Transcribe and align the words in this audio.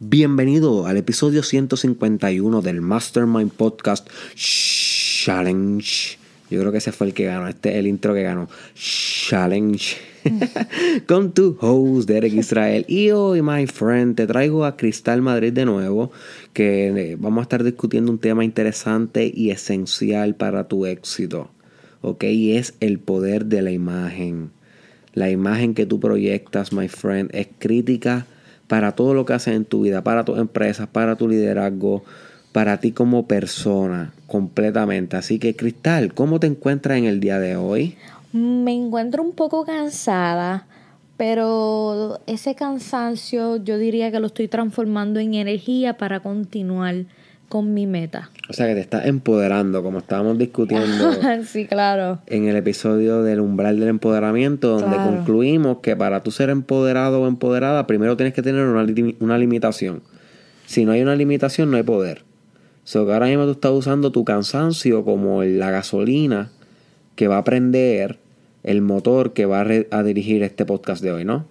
Bienvenido 0.00 0.86
al 0.86 0.96
episodio 0.96 1.42
151 1.42 2.62
del 2.62 2.80
Mastermind 2.80 3.50
Podcast 3.50 4.08
Challenge. 4.36 6.18
Yo 6.48 6.60
creo 6.60 6.70
que 6.70 6.78
ese 6.78 6.92
fue 6.92 7.08
el 7.08 7.14
que 7.14 7.24
ganó, 7.24 7.48
este 7.48 7.70
es 7.70 7.76
el 7.78 7.88
intro 7.88 8.14
que 8.14 8.22
ganó. 8.22 8.48
Challenge. 8.76 9.96
Con 11.08 11.32
tu 11.32 11.58
host, 11.60 12.08
Derek 12.08 12.32
Israel. 12.32 12.84
Y 12.86 13.10
hoy, 13.10 13.42
my 13.42 13.66
friend, 13.66 14.14
te 14.14 14.28
traigo 14.28 14.64
a 14.64 14.76
Cristal 14.76 15.20
Madrid 15.20 15.52
de 15.52 15.64
nuevo, 15.64 16.12
que 16.52 16.86
eh, 16.90 17.16
vamos 17.18 17.40
a 17.40 17.42
estar 17.42 17.64
discutiendo 17.64 18.12
un 18.12 18.20
tema 18.20 18.44
interesante 18.44 19.28
y 19.34 19.50
esencial 19.50 20.36
para 20.36 20.68
tu 20.68 20.86
éxito. 20.86 21.50
¿Ok? 22.02 22.22
Y 22.22 22.52
es 22.52 22.74
el 22.78 23.00
poder 23.00 23.46
de 23.46 23.62
la 23.62 23.72
imagen. 23.72 24.52
La 25.14 25.28
imagen 25.28 25.74
que 25.74 25.86
tú 25.86 25.98
proyectas, 25.98 26.72
my 26.72 26.86
friend, 26.86 27.34
es 27.34 27.48
crítica 27.58 28.28
para 28.68 28.92
todo 28.92 29.14
lo 29.14 29.24
que 29.24 29.32
haces 29.32 29.56
en 29.56 29.64
tu 29.64 29.82
vida, 29.82 30.04
para 30.04 30.24
tus 30.24 30.38
empresas, 30.38 30.86
para 30.86 31.16
tu 31.16 31.26
liderazgo, 31.26 32.04
para 32.52 32.78
ti 32.78 32.92
como 32.92 33.26
persona, 33.26 34.12
completamente. 34.26 35.16
Así 35.16 35.38
que, 35.38 35.56
Cristal, 35.56 36.14
¿cómo 36.14 36.38
te 36.38 36.46
encuentras 36.46 36.98
en 36.98 37.06
el 37.06 37.18
día 37.18 37.38
de 37.40 37.56
hoy? 37.56 37.96
Me 38.32 38.72
encuentro 38.72 39.22
un 39.22 39.32
poco 39.32 39.64
cansada, 39.64 40.66
pero 41.16 42.20
ese 42.26 42.54
cansancio 42.54 43.56
yo 43.56 43.78
diría 43.78 44.12
que 44.12 44.20
lo 44.20 44.26
estoy 44.26 44.48
transformando 44.48 45.18
en 45.18 45.34
energía 45.34 45.96
para 45.96 46.20
continuar 46.20 47.06
con 47.48 47.74
mi 47.74 47.86
meta. 47.86 48.30
O 48.48 48.52
sea 48.52 48.66
que 48.66 48.74
te 48.74 48.80
estás 48.80 49.06
empoderando, 49.06 49.82
como 49.82 49.98
estábamos 49.98 50.38
discutiendo 50.38 51.12
sí, 51.44 51.66
claro. 51.66 52.18
en 52.26 52.48
el 52.48 52.56
episodio 52.56 53.22
del 53.22 53.40
umbral 53.40 53.80
del 53.80 53.88
empoderamiento, 53.88 54.78
donde 54.80 54.96
concluimos 54.96 55.78
que 55.78 55.96
para 55.96 56.22
tú 56.22 56.30
ser 56.30 56.50
empoderado 56.50 57.22
o 57.22 57.26
empoderada, 57.26 57.86
primero 57.86 58.16
tienes 58.16 58.34
que 58.34 58.42
tener 58.42 58.64
una, 58.64 58.86
una 59.20 59.38
limitación. 59.38 60.02
Si 60.66 60.84
no 60.84 60.92
hay 60.92 61.02
una 61.02 61.16
limitación, 61.16 61.70
no 61.70 61.76
hay 61.76 61.82
poder. 61.82 62.24
So 62.84 63.04
que 63.06 63.12
ahora 63.12 63.26
mismo 63.26 63.44
tú 63.44 63.52
estás 63.52 63.72
usando 63.72 64.12
tu 64.12 64.24
cansancio 64.24 65.04
como 65.04 65.42
la 65.42 65.70
gasolina 65.70 66.50
que 67.16 67.28
va 67.28 67.38
a 67.38 67.44
prender 67.44 68.18
el 68.62 68.80
motor 68.80 69.32
que 69.32 69.46
va 69.46 69.60
a, 69.90 70.02
dirigir 70.02 70.42
este 70.42 70.64
podcast 70.64 71.02
de 71.02 71.12
hoy, 71.12 71.24
¿no? 71.24 71.46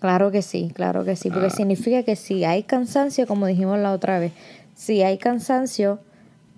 Claro 0.00 0.30
que 0.30 0.40
sí, 0.40 0.72
claro 0.74 1.04
que 1.04 1.14
sí, 1.14 1.30
porque 1.30 1.48
ah. 1.48 1.50
significa 1.50 2.02
que 2.04 2.16
si 2.16 2.44
hay 2.44 2.62
cansancio, 2.62 3.26
como 3.26 3.46
dijimos 3.46 3.78
la 3.78 3.92
otra 3.92 4.18
vez, 4.18 4.32
si 4.80 5.02
hay 5.02 5.18
cansancio, 5.18 6.00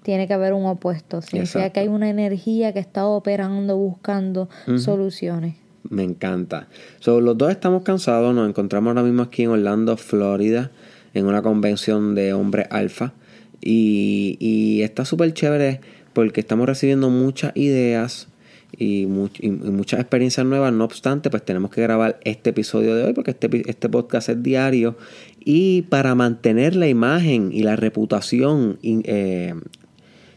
tiene 0.05 0.29
que 0.29 0.35
haber 0.35 0.53
un 0.53 0.65
opuesto. 0.67 1.23
Significa 1.23 1.71
que 1.71 1.81
hay 1.81 1.89
una 1.89 2.09
energía 2.09 2.73
que 2.73 2.79
está 2.79 3.05
operando, 3.05 3.77
buscando 3.77 4.49
soluciones. 4.79 5.57
Me 5.91 6.05
encanta. 6.05 6.69
So, 7.01 7.21
los 7.21 7.37
dos 7.37 7.51
estamos 7.51 7.83
cansados, 7.83 8.33
nos 8.33 8.49
encontramos 8.49 8.91
ahora 8.91 9.03
mismo 9.03 9.25
aquí 9.25 9.43
en 9.43 9.51
Orlando, 9.51 9.97
Florida, 9.97 10.71
en 11.15 11.27
una 11.27 11.43
convención 11.43 12.15
de 12.15 12.33
hombres 12.33 12.69
alfa. 12.71 13.13
Y, 13.61 14.37
y 14.39 14.83
está 14.83 15.05
súper 15.05 15.35
chévere 15.35 15.81
porque 16.13 16.43
estamos 16.43 16.67
recibiendo 16.67 17.11
muchas 17.11 17.51
ideas 17.57 18.29
y, 18.77 19.07
muchas 19.07 20.01
experiencias 20.01 20.47
nuevas. 20.47 20.73
No 20.73 20.85
obstante, 20.85 21.31
pues 21.31 21.45
tenemos 21.45 21.71
que 21.71 21.83
grabar 21.83 22.19
este 22.25 22.51
episodio 22.51 22.95
de 22.95 23.05
hoy 23.05 23.13
porque 23.13 23.33
este, 23.33 23.63
este 23.69 23.89
podcast 23.89 24.29
es 24.29 24.43
diario. 24.43 24.97
Y 25.41 25.83
para 25.83 26.15
mantener 26.15 26.77
la 26.77 26.89
imagen 26.89 27.51
y 27.53 27.63
la 27.63 27.77
reputación 27.77 28.79
eh, 28.83 29.55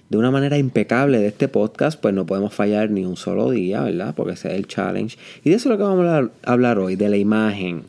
de 0.10 0.18
una 0.18 0.32
manera 0.32 0.58
impecable 0.58 1.20
de 1.20 1.28
este 1.28 1.48
podcast, 1.48 2.00
pues 2.00 2.14
no 2.14 2.26
podemos 2.26 2.54
fallar 2.54 2.90
ni 2.90 3.06
un 3.06 3.16
solo 3.16 3.50
día, 3.52 3.82
¿verdad? 3.82 4.14
Porque 4.16 4.34
ese 4.34 4.50
es 4.50 4.56
el 4.56 4.68
challenge. 4.68 5.18
Y 5.44 5.50
de 5.50 5.56
eso 5.56 5.70
es 5.70 5.72
lo 5.72 5.78
que 5.78 5.84
vamos 5.84 6.06
a 6.06 6.52
hablar 6.52 6.80
hoy, 6.80 6.96
de 6.96 7.10
la 7.10 7.18
imagen. 7.18 7.84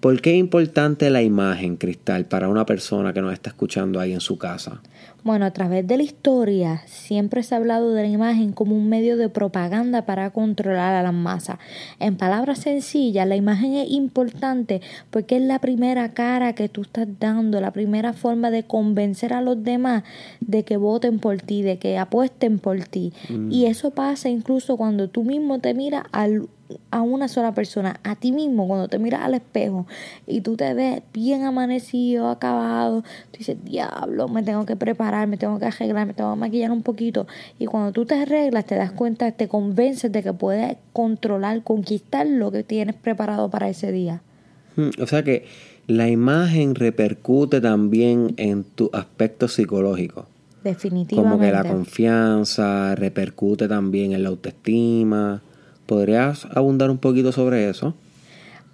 ¿Por 0.00 0.22
qué 0.22 0.30
es 0.30 0.38
importante 0.38 1.10
la 1.10 1.22
imagen, 1.22 1.76
Cristal, 1.76 2.24
para 2.24 2.48
una 2.48 2.64
persona 2.64 3.12
que 3.12 3.20
nos 3.20 3.34
está 3.34 3.50
escuchando 3.50 4.00
ahí 4.00 4.14
en 4.14 4.22
su 4.22 4.38
casa? 4.38 4.80
Bueno, 5.22 5.44
a 5.44 5.50
través 5.50 5.86
de 5.86 5.98
la 5.98 6.02
historia 6.02 6.82
siempre 6.86 7.42
se 7.42 7.54
ha 7.54 7.58
hablado 7.58 7.92
de 7.92 8.02
la 8.04 8.08
imagen 8.08 8.52
como 8.52 8.74
un 8.74 8.88
medio 8.88 9.18
de 9.18 9.28
propaganda 9.28 10.06
para 10.06 10.30
controlar 10.30 10.94
a 10.94 11.02
las 11.02 11.12
masas. 11.12 11.58
En 11.98 12.16
palabras 12.16 12.60
sencillas, 12.60 13.28
la 13.28 13.36
imagen 13.36 13.74
es 13.74 13.90
importante 13.90 14.80
porque 15.10 15.36
es 15.36 15.42
la 15.42 15.58
primera 15.58 16.14
cara 16.14 16.54
que 16.54 16.70
tú 16.70 16.80
estás 16.80 17.06
dando, 17.18 17.60
la 17.60 17.72
primera 17.72 18.14
forma 18.14 18.50
de 18.50 18.62
convencer 18.62 19.34
a 19.34 19.42
los 19.42 19.62
demás 19.62 20.04
de 20.40 20.64
que 20.64 20.78
voten 20.78 21.18
por 21.18 21.42
ti, 21.42 21.60
de 21.60 21.78
que 21.78 21.98
apuesten 21.98 22.58
por 22.58 22.82
ti. 22.84 23.12
Mm. 23.28 23.52
Y 23.52 23.66
eso 23.66 23.90
pasa 23.90 24.30
incluso 24.30 24.78
cuando 24.78 25.08
tú 25.08 25.24
mismo 25.24 25.58
te 25.58 25.74
miras 25.74 26.04
al 26.12 26.48
a 26.90 27.02
una 27.02 27.28
sola 27.28 27.52
persona, 27.54 28.00
a 28.02 28.16
ti 28.16 28.32
mismo, 28.32 28.66
cuando 28.66 28.88
te 28.88 28.98
miras 28.98 29.22
al 29.22 29.34
espejo 29.34 29.86
y 30.26 30.40
tú 30.40 30.56
te 30.56 30.74
ves 30.74 31.02
bien 31.12 31.44
amanecido, 31.44 32.28
acabado, 32.28 33.02
tú 33.02 33.38
dices, 33.38 33.56
diablo, 33.64 34.28
me 34.28 34.42
tengo 34.42 34.66
que 34.66 34.76
preparar, 34.76 35.26
me 35.28 35.36
tengo 35.36 35.58
que 35.58 35.66
arreglar, 35.66 36.06
me 36.06 36.14
tengo 36.14 36.32
que 36.34 36.40
maquillar 36.40 36.70
un 36.70 36.82
poquito. 36.82 37.26
Y 37.58 37.66
cuando 37.66 37.92
tú 37.92 38.06
te 38.06 38.14
arreglas, 38.14 38.66
te 38.66 38.74
das 38.74 38.92
cuenta, 38.92 39.30
te 39.32 39.48
convences 39.48 40.10
de 40.12 40.22
que 40.22 40.32
puedes 40.32 40.76
controlar, 40.92 41.62
conquistar 41.62 42.26
lo 42.26 42.50
que 42.50 42.62
tienes 42.62 42.94
preparado 42.94 43.50
para 43.50 43.68
ese 43.68 43.92
día. 43.92 44.22
Hmm, 44.76 44.90
o 45.00 45.06
sea 45.06 45.22
que 45.22 45.46
la 45.86 46.08
imagen 46.08 46.74
repercute 46.74 47.60
también 47.60 48.34
en 48.36 48.64
tu 48.64 48.90
aspecto 48.92 49.48
psicológico. 49.48 50.26
Definitivamente. 50.62 51.16
Como 51.16 51.40
que 51.40 51.50
la 51.50 51.64
confianza 51.64 52.94
repercute 52.94 53.66
también 53.66 54.12
en 54.12 54.22
la 54.22 54.28
autoestima 54.28 55.42
¿Podrías 55.90 56.46
abundar 56.54 56.88
un 56.88 56.98
poquito 56.98 57.32
sobre 57.32 57.68
eso? 57.68 57.94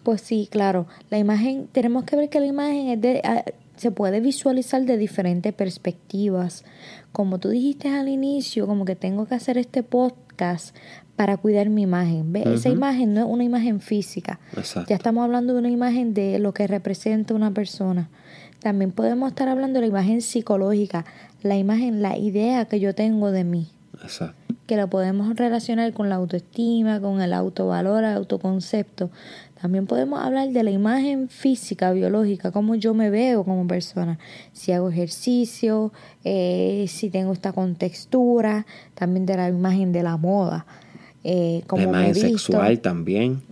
Pues 0.03 0.21
sí, 0.21 0.49
claro. 0.51 0.87
La 1.09 1.17
imagen, 1.17 1.67
tenemos 1.73 2.05
que 2.05 2.15
ver 2.15 2.29
que 2.29 2.41
la 2.41 2.45
imagen 2.45 2.89
es 2.89 3.01
de, 3.01 3.23
ah, 3.25 3.43
se 3.75 3.91
puede 3.91 4.21
visualizar 4.21 4.85
de 4.85 4.99
diferentes 4.99 5.55
perspectivas. 5.55 6.63
Como 7.13 7.39
tú 7.39 7.49
dijiste 7.49 7.89
al 7.89 8.11
inicio, 8.11 8.67
como 8.67 8.85
que 8.85 8.97
tengo 8.97 9.25
que 9.25 9.35
hacer 9.35 9.57
este 9.57 9.83
podcast 9.83 10.77
para 11.17 11.39
cuidar 11.39 11.71
mi 11.71 11.81
imagen. 11.81 12.35
¿Ve? 12.35 12.43
Esa 12.55 12.69
imagen 12.69 13.15
no 13.15 13.21
es 13.21 13.27
una 13.27 13.45
imagen 13.45 13.81
física. 13.81 14.39
Ya 14.87 14.97
estamos 14.97 15.25
hablando 15.25 15.55
de 15.55 15.61
una 15.61 15.71
imagen 15.71 16.13
de 16.13 16.39
lo 16.39 16.53
que 16.53 16.67
representa 16.67 17.33
una 17.33 17.51
persona. 17.51 18.11
También 18.61 18.93
podemos 18.93 19.31
estar 19.31 19.49
hablando 19.49 19.81
de 19.81 19.87
la 19.87 19.91
imagen 19.91 20.21
psicológica, 20.21 21.07
la 21.43 21.57
imagen, 21.57 22.03
la 22.03 22.19
idea 22.19 22.67
que 22.67 22.79
yo 22.79 22.95
tengo 22.95 23.31
de 23.31 23.45
mí. 23.45 23.71
Exacto 24.03 24.46
que 24.67 24.77
lo 24.77 24.89
podemos 24.89 25.35
relacionar 25.37 25.93
con 25.93 26.09
la 26.09 26.17
autoestima, 26.17 27.01
con 27.01 27.21
el 27.21 27.33
autovalor, 27.33 28.05
el 28.05 28.17
autoconcepto. 28.17 29.11
También 29.61 29.87
podemos 29.87 30.21
hablar 30.21 30.51
de 30.51 30.63
la 30.63 30.71
imagen 30.71 31.29
física, 31.29 31.93
biológica, 31.93 32.51
cómo 32.51 32.75
yo 32.75 32.93
me 32.93 33.09
veo 33.09 33.45
como 33.45 33.67
persona. 33.67 34.19
Si 34.53 34.73
hago 34.73 34.91
ejercicio, 34.91 35.93
eh, 36.25 36.85
si 36.89 37.09
tengo 37.09 37.33
esta 37.33 37.53
contextura, 37.53 38.67
también 38.95 39.25
de 39.25 39.37
la 39.37 39.49
imagen 39.49 39.93
de 39.93 40.03
la 40.03 40.17
moda. 40.17 40.67
Eh, 41.25 41.63
como 41.67 41.83
la 41.83 41.89
imagen 41.89 42.15
sexual 42.15 42.81
también. 42.81 43.43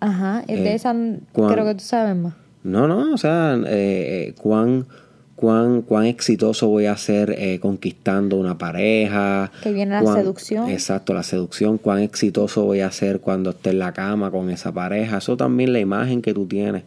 Ajá, 0.00 0.42
de 0.46 0.54
eh, 0.54 0.74
esa 0.74 0.94
creo 1.32 1.64
que 1.64 1.74
tú 1.74 1.84
sabes 1.84 2.16
más. 2.16 2.34
No, 2.62 2.88
no, 2.88 3.14
o 3.14 3.16
sea, 3.16 3.56
eh, 3.66 4.34
cuán 4.42 4.86
cuán, 5.36 5.82
cuán 5.82 6.06
exitoso 6.06 6.68
voy 6.68 6.86
a 6.86 6.96
ser 6.96 7.34
eh, 7.38 7.60
conquistando 7.60 8.36
una 8.36 8.58
pareja. 8.58 9.52
Que 9.62 9.72
viene 9.72 10.02
la 10.02 10.14
seducción. 10.14 10.68
Exacto, 10.70 11.14
la 11.14 11.22
seducción, 11.22 11.78
cuán 11.78 12.00
exitoso 12.00 12.64
voy 12.64 12.80
a 12.80 12.90
ser 12.90 13.20
cuando 13.20 13.50
esté 13.50 13.70
en 13.70 13.78
la 13.78 13.92
cama 13.92 14.30
con 14.30 14.50
esa 14.50 14.72
pareja. 14.72 15.18
Eso 15.18 15.36
también 15.36 15.72
la 15.72 15.78
imagen 15.78 16.22
que 16.22 16.34
tú 16.34 16.46
tienes. 16.46 16.82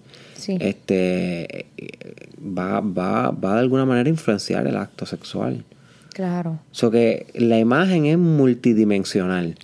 Este 0.48 1.68
va, 2.40 2.80
va, 2.80 3.32
va 3.32 3.54
de 3.56 3.60
alguna 3.60 3.86
manera 3.86 4.08
a 4.08 4.10
influenciar 4.10 4.68
el 4.68 4.78
acto 4.78 5.06
sexual. 5.06 5.64
Claro. 6.14 6.60
So 6.72 6.92
que 6.92 7.28
la 7.34 7.60
imagen 7.60 8.06
es 8.06 8.18
multidimensional. 8.18 9.56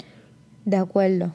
De 0.64 0.78
acuerdo. 0.78 1.34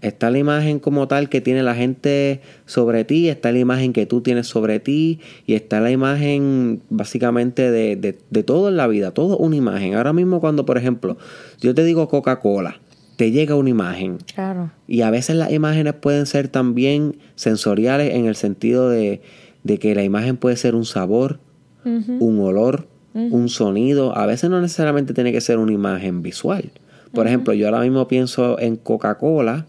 Está 0.00 0.30
la 0.30 0.38
imagen 0.38 0.78
como 0.78 1.08
tal 1.08 1.28
que 1.28 1.40
tiene 1.40 1.62
la 1.64 1.74
gente 1.74 2.40
sobre 2.66 3.04
ti, 3.04 3.28
está 3.28 3.50
la 3.50 3.58
imagen 3.58 3.92
que 3.92 4.06
tú 4.06 4.20
tienes 4.20 4.46
sobre 4.46 4.78
ti 4.78 5.18
y 5.44 5.54
está 5.54 5.80
la 5.80 5.90
imagen 5.90 6.82
básicamente 6.88 7.70
de, 7.70 7.96
de, 7.96 8.42
todo 8.44 8.68
en 8.68 8.76
la 8.76 8.86
vida, 8.86 9.10
todo 9.10 9.36
una 9.38 9.56
imagen. 9.56 9.96
Ahora 9.96 10.12
mismo 10.12 10.40
cuando, 10.40 10.64
por 10.64 10.78
ejemplo, 10.78 11.16
yo 11.60 11.74
te 11.74 11.82
digo 11.82 12.08
Coca-Cola, 12.08 12.80
te 13.16 13.32
llega 13.32 13.56
una 13.56 13.70
imagen. 13.70 14.18
Claro. 14.32 14.70
Y 14.86 15.02
a 15.02 15.10
veces 15.10 15.34
las 15.34 15.50
imágenes 15.50 15.94
pueden 15.94 16.26
ser 16.26 16.46
también 16.46 17.16
sensoriales 17.34 18.14
en 18.14 18.26
el 18.26 18.36
sentido 18.36 18.88
de, 18.88 19.20
de 19.64 19.78
que 19.80 19.96
la 19.96 20.04
imagen 20.04 20.36
puede 20.36 20.56
ser 20.56 20.76
un 20.76 20.84
sabor, 20.84 21.40
un 21.84 22.38
olor, 22.40 22.86
un 23.14 23.48
sonido. 23.48 24.16
A 24.16 24.26
veces 24.26 24.48
no 24.48 24.60
necesariamente 24.60 25.14
tiene 25.14 25.32
que 25.32 25.40
ser 25.40 25.58
una 25.58 25.72
imagen 25.72 26.22
visual. 26.22 26.70
Por 27.12 27.26
ejemplo, 27.26 27.54
yo 27.54 27.66
ahora 27.66 27.80
mismo 27.80 28.06
pienso 28.06 28.58
en 28.60 28.76
Coca-Cola 28.76 29.66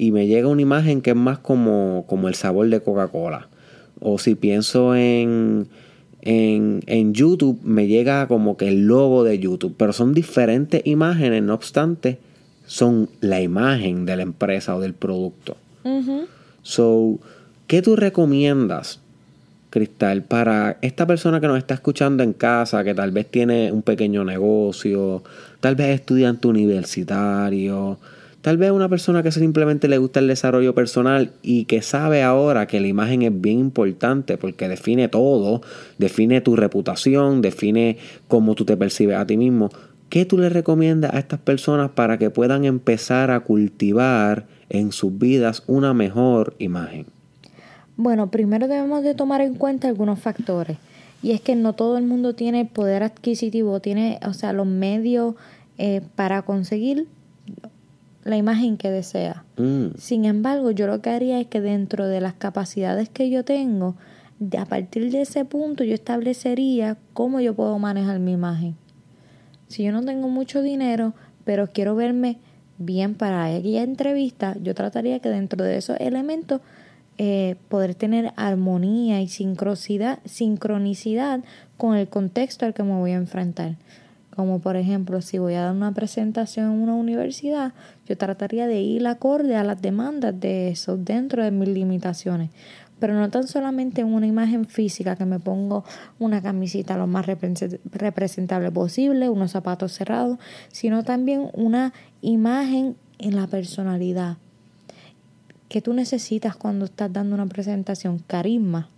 y 0.00 0.12
me 0.12 0.26
llega 0.26 0.48
una 0.48 0.62
imagen 0.62 1.02
que 1.02 1.10
es 1.10 1.16
más 1.16 1.38
como, 1.38 2.06
como 2.08 2.28
el 2.28 2.34
sabor 2.34 2.70
de 2.70 2.80
Coca-Cola. 2.80 3.48
O 4.00 4.18
si 4.18 4.34
pienso 4.34 4.96
en, 4.96 5.68
en, 6.22 6.82
en, 6.86 7.12
YouTube, 7.12 7.60
me 7.62 7.86
llega 7.86 8.26
como 8.26 8.56
que 8.56 8.68
el 8.68 8.86
logo 8.86 9.24
de 9.24 9.38
YouTube. 9.38 9.74
Pero 9.76 9.92
son 9.92 10.14
diferentes 10.14 10.80
imágenes, 10.86 11.42
no 11.42 11.52
obstante, 11.52 12.16
son 12.66 13.10
la 13.20 13.42
imagen 13.42 14.06
de 14.06 14.16
la 14.16 14.22
empresa 14.22 14.74
o 14.74 14.80
del 14.80 14.94
producto. 14.94 15.58
So, 16.62 17.18
¿qué 17.66 17.82
tú 17.82 17.94
recomiendas 17.94 19.00
Cristal, 19.68 20.22
para 20.22 20.78
esta 20.80 21.06
persona 21.06 21.42
que 21.42 21.46
nos 21.46 21.58
está 21.58 21.74
escuchando 21.74 22.22
en 22.22 22.32
casa, 22.32 22.82
que 22.84 22.94
tal 22.94 23.12
vez 23.12 23.30
tiene 23.30 23.70
un 23.70 23.82
pequeño 23.82 24.24
negocio, 24.24 25.22
tal 25.60 25.76
vez 25.76 25.88
es 25.88 26.00
estudiante 26.00 26.48
universitario, 26.48 27.98
tal 28.42 28.56
vez 28.56 28.70
una 28.70 28.88
persona 28.88 29.22
que 29.22 29.32
simplemente 29.32 29.88
le 29.88 29.98
gusta 29.98 30.20
el 30.20 30.28
desarrollo 30.28 30.74
personal 30.74 31.32
y 31.42 31.64
que 31.66 31.82
sabe 31.82 32.22
ahora 32.22 32.66
que 32.66 32.80
la 32.80 32.88
imagen 32.88 33.22
es 33.22 33.40
bien 33.40 33.58
importante 33.58 34.38
porque 34.38 34.68
define 34.68 35.08
todo, 35.08 35.62
define 35.98 36.40
tu 36.40 36.56
reputación, 36.56 37.42
define 37.42 37.98
cómo 38.28 38.54
tú 38.54 38.64
te 38.64 38.76
percibes 38.76 39.16
a 39.16 39.26
ti 39.26 39.36
mismo. 39.36 39.70
¿Qué 40.08 40.24
tú 40.24 40.38
le 40.38 40.48
recomiendas 40.48 41.14
a 41.14 41.20
estas 41.20 41.38
personas 41.38 41.90
para 41.90 42.18
que 42.18 42.30
puedan 42.30 42.64
empezar 42.64 43.30
a 43.30 43.40
cultivar 43.40 44.46
en 44.68 44.90
sus 44.90 45.16
vidas 45.16 45.62
una 45.66 45.94
mejor 45.94 46.54
imagen? 46.58 47.06
Bueno, 47.96 48.30
primero 48.30 48.66
debemos 48.66 49.04
de 49.04 49.14
tomar 49.14 49.40
en 49.40 49.54
cuenta 49.54 49.86
algunos 49.86 50.18
factores. 50.18 50.78
Y 51.22 51.32
es 51.32 51.40
que 51.40 51.54
no 51.54 51.74
todo 51.74 51.98
el 51.98 52.06
mundo 52.06 52.34
tiene 52.34 52.64
poder 52.64 53.02
adquisitivo, 53.02 53.78
tiene, 53.80 54.18
o 54.26 54.32
sea, 54.32 54.52
los 54.52 54.66
medios 54.66 55.34
eh, 55.76 56.00
para 56.16 56.42
conseguir 56.42 57.06
la 58.24 58.36
imagen 58.36 58.76
que 58.76 58.90
desea. 58.90 59.44
Mm. 59.56 59.96
Sin 59.96 60.24
embargo, 60.24 60.70
yo 60.70 60.86
lo 60.86 61.00
que 61.00 61.10
haría 61.10 61.40
es 61.40 61.46
que 61.46 61.60
dentro 61.60 62.06
de 62.06 62.20
las 62.20 62.34
capacidades 62.34 63.08
que 63.08 63.30
yo 63.30 63.44
tengo, 63.44 63.96
a 64.58 64.64
partir 64.64 65.10
de 65.10 65.22
ese 65.22 65.44
punto 65.44 65.84
yo 65.84 65.94
establecería 65.94 66.96
cómo 67.12 67.40
yo 67.40 67.54
puedo 67.54 67.78
manejar 67.78 68.18
mi 68.20 68.32
imagen. 68.32 68.76
Si 69.68 69.84
yo 69.84 69.92
no 69.92 70.04
tengo 70.04 70.28
mucho 70.28 70.62
dinero, 70.62 71.14
pero 71.44 71.68
quiero 71.68 71.94
verme 71.94 72.38
bien 72.78 73.14
para 73.14 73.44
aquella 73.44 73.82
entrevista, 73.82 74.56
yo 74.62 74.74
trataría 74.74 75.20
que 75.20 75.28
dentro 75.28 75.62
de 75.62 75.76
esos 75.76 75.96
elementos 76.00 76.60
eh, 77.18 77.56
poder 77.68 77.94
tener 77.94 78.32
armonía 78.36 79.20
y 79.20 79.28
sincronicidad, 79.28 80.20
sincronicidad 80.24 81.40
con 81.76 81.94
el 81.94 82.08
contexto 82.08 82.64
al 82.64 82.72
que 82.72 82.82
me 82.82 82.94
voy 82.94 83.12
a 83.12 83.16
enfrentar. 83.16 83.76
Como 84.40 84.58
por 84.60 84.76
ejemplo, 84.76 85.20
si 85.20 85.36
voy 85.36 85.52
a 85.52 85.60
dar 85.64 85.74
una 85.74 85.92
presentación 85.92 86.72
en 86.72 86.80
una 86.80 86.94
universidad, 86.94 87.74
yo 88.06 88.16
trataría 88.16 88.66
de 88.66 88.80
ir 88.80 89.06
acorde 89.06 89.54
a 89.54 89.64
las 89.64 89.82
demandas 89.82 90.40
de 90.40 90.70
eso 90.70 90.96
dentro 90.96 91.44
de 91.44 91.50
mis 91.50 91.68
limitaciones. 91.68 92.48
Pero 92.98 93.12
no 93.12 93.28
tan 93.28 93.46
solamente 93.46 94.00
en 94.00 94.06
una 94.06 94.26
imagen 94.26 94.64
física 94.64 95.14
que 95.14 95.26
me 95.26 95.40
pongo 95.40 95.84
una 96.18 96.40
camisita 96.40 96.96
lo 96.96 97.06
más 97.06 97.26
representable 97.26 98.70
posible, 98.70 99.28
unos 99.28 99.50
zapatos 99.50 99.92
cerrados, 99.92 100.38
sino 100.72 101.02
también 101.02 101.50
una 101.52 101.92
imagen 102.22 102.96
en 103.18 103.36
la 103.36 103.46
personalidad 103.46 104.38
que 105.68 105.82
tú 105.82 105.92
necesitas 105.92 106.56
cuando 106.56 106.86
estás 106.86 107.12
dando 107.12 107.34
una 107.34 107.44
presentación? 107.44 108.20
Carisma. 108.26 108.88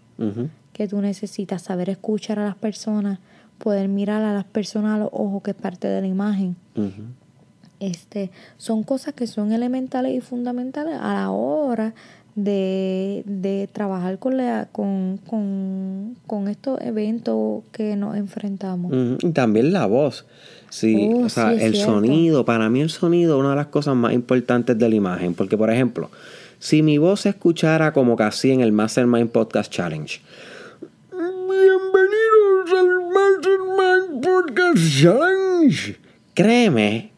Que 0.73 0.87
tú 0.87 1.01
necesitas 1.01 1.63
saber 1.63 1.91
escuchar 1.91 2.39
a 2.39 2.45
las 2.45 2.55
personas, 2.55 3.19
poder 3.63 3.89
mirar 3.89 4.23
a 4.23 4.35
las 4.35 4.45
personas 4.45 4.97
a 4.97 4.99
los 4.99 5.09
ojos, 5.13 5.43
que 5.43 5.53
es 5.53 5.57
parte 5.57 5.87
de 5.89 6.01
la 6.01 6.07
imagen. 6.09 6.57
este, 7.81 8.31
son 8.57 8.83
cosas 8.83 9.15
que 9.15 9.27
son 9.27 9.53
elementales 9.53 10.13
y 10.15 10.21
fundamentales 10.21 10.97
a 11.01 11.15
la 11.15 11.31
hora 11.31 11.95
de, 12.35 13.23
de 13.27 13.69
trabajar 13.73 14.19
con, 14.19 14.37
la, 14.37 14.69
con, 14.73 15.19
con, 15.27 16.17
con, 16.27 16.49
estos 16.49 16.81
eventos 16.81 17.63
que 17.73 17.95
nos 17.97 18.17
enfrentamos. 18.17 18.93
Y 19.23 19.31
también 19.31 19.73
la 19.73 19.87
voz. 19.87 20.25
Sí, 20.71 21.11
Oh, 21.13 21.27
o 21.27 21.29
sea, 21.29 21.51
sí, 21.55 21.63
el 21.63 21.75
cierto. 21.75 21.93
sonido, 21.93 22.45
para 22.45 22.71
mí 22.71 22.81
el 22.81 22.89
sonido 22.91 23.35
es 23.37 23.41
una 23.41 23.51
de 23.51 23.57
las 23.57 23.67
cosas 23.67 23.95
más 23.95 24.13
importantes 24.15 24.79
de 24.79 24.89
la 24.89 24.95
imagen, 24.95 25.35
porque 25.35 25.57
por 25.59 25.71
ejemplo, 25.71 26.11
si 26.59 26.83
mi 26.83 26.97
voz 26.99 27.21
se 27.21 27.29
escuchara 27.29 27.93
como 27.93 28.17
casi 28.17 28.51
en 28.53 28.61
el 28.61 28.73
Mastermind 28.73 29.31
Podcast 29.31 29.71
Challenge. 29.71 30.21
Challenge. 34.55 35.97
Créeme, 36.35 37.11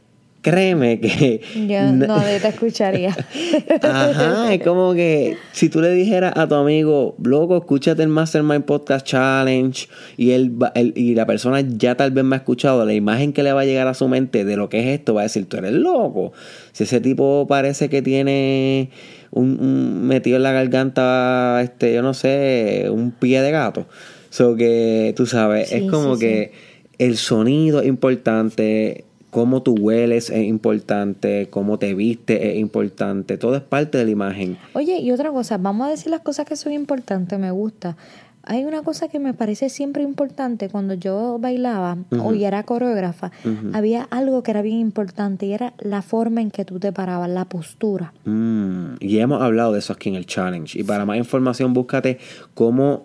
créeme 0.42 1.00
que... 1.00 1.40
Yo 1.68 1.92
no 1.92 2.20
te 2.20 2.48
escucharía. 2.48 3.16
Ajá, 3.82 4.52
es 4.52 4.62
como 4.62 4.92
que 4.94 5.36
si 5.52 5.68
tú 5.68 5.80
le 5.80 5.90
dijeras 5.92 6.32
a 6.36 6.48
tu 6.48 6.54
amigo, 6.56 7.14
loco, 7.22 7.56
escúchate 7.58 8.02
el 8.02 8.08
Mastermind 8.08 8.64
Podcast 8.64 9.06
Challenge 9.06 9.88
y 10.16 10.32
él, 10.32 10.60
va- 10.62 10.72
él- 10.74 10.92
y 10.96 11.14
la 11.14 11.26
persona 11.26 11.60
ya 11.60 11.96
tal 11.96 12.10
vez 12.10 12.24
me 12.24 12.34
ha 12.36 12.38
escuchado, 12.38 12.84
la 12.84 12.92
imagen 12.94 13.32
que 13.32 13.42
le 13.42 13.52
va 13.52 13.60
a 13.62 13.64
llegar 13.64 13.86
a 13.86 13.94
su 13.94 14.08
mente 14.08 14.44
de 14.44 14.56
lo 14.56 14.68
que 14.68 14.80
es 14.80 14.98
esto 14.98 15.14
va 15.14 15.20
a 15.22 15.24
decir, 15.24 15.46
tú 15.48 15.56
eres 15.58 15.72
loco. 15.72 16.32
Si 16.72 16.84
ese 16.84 17.00
tipo 17.00 17.46
parece 17.48 17.88
que 17.88 18.02
tiene 18.02 18.90
un, 19.30 19.58
un- 19.60 20.06
metido 20.06 20.36
en 20.36 20.42
la 20.42 20.52
garganta, 20.52 21.60
este, 21.62 21.94
yo 21.94 22.02
no 22.02 22.14
sé, 22.14 22.86
un 22.90 23.12
pie 23.12 23.40
de 23.42 23.50
gato. 23.52 23.86
So 24.30 24.56
que, 24.56 25.14
tú 25.16 25.26
sabes, 25.26 25.68
Sí, 25.68 25.76
es 25.76 25.90
como 25.90 26.16
sí, 26.16 26.20
que 26.20 26.73
el 26.98 27.16
sonido 27.16 27.80
es 27.80 27.86
importante, 27.86 29.04
cómo 29.34 29.62
tú 29.62 29.74
hueles 29.74 30.30
es 30.30 30.44
importante, 30.44 31.48
cómo 31.50 31.76
te 31.76 31.92
vistes 31.94 32.38
es 32.40 32.56
importante, 32.56 33.36
todo 33.36 33.56
es 33.56 33.62
parte 33.62 33.98
de 33.98 34.04
la 34.04 34.10
imagen. 34.12 34.56
Oye, 34.74 35.00
y 35.00 35.10
otra 35.10 35.32
cosa, 35.32 35.58
vamos 35.58 35.88
a 35.88 35.90
decir 35.90 36.10
las 36.10 36.20
cosas 36.20 36.46
que 36.46 36.54
son 36.54 36.72
importantes, 36.72 37.36
me 37.38 37.50
gusta. 37.50 37.96
Hay 38.44 38.64
una 38.64 38.82
cosa 38.82 39.08
que 39.08 39.18
me 39.18 39.34
parece 39.34 39.70
siempre 39.70 40.04
importante 40.04 40.68
cuando 40.68 40.94
yo 40.94 41.38
bailaba 41.40 41.96
o 42.16 42.32
y 42.32 42.44
era 42.44 42.62
coreógrafa, 42.62 43.32
había 43.72 44.06
algo 44.10 44.44
que 44.44 44.52
era 44.52 44.62
bien 44.62 44.78
importante 44.78 45.46
y 45.46 45.52
era 45.52 45.72
la 45.80 46.02
forma 46.02 46.40
en 46.40 46.52
que 46.52 46.64
tú 46.64 46.78
te 46.78 46.92
parabas, 46.92 47.28
la 47.28 47.46
postura. 47.46 48.12
Mm, 48.26 48.96
y 49.00 49.18
hemos 49.18 49.42
hablado 49.42 49.72
de 49.72 49.80
eso 49.80 49.94
aquí 49.94 50.10
en 50.10 50.14
el 50.14 50.26
challenge. 50.26 50.78
Y 50.78 50.84
para 50.84 51.06
más 51.06 51.16
información, 51.16 51.72
búscate 51.72 52.18
cómo, 52.52 53.04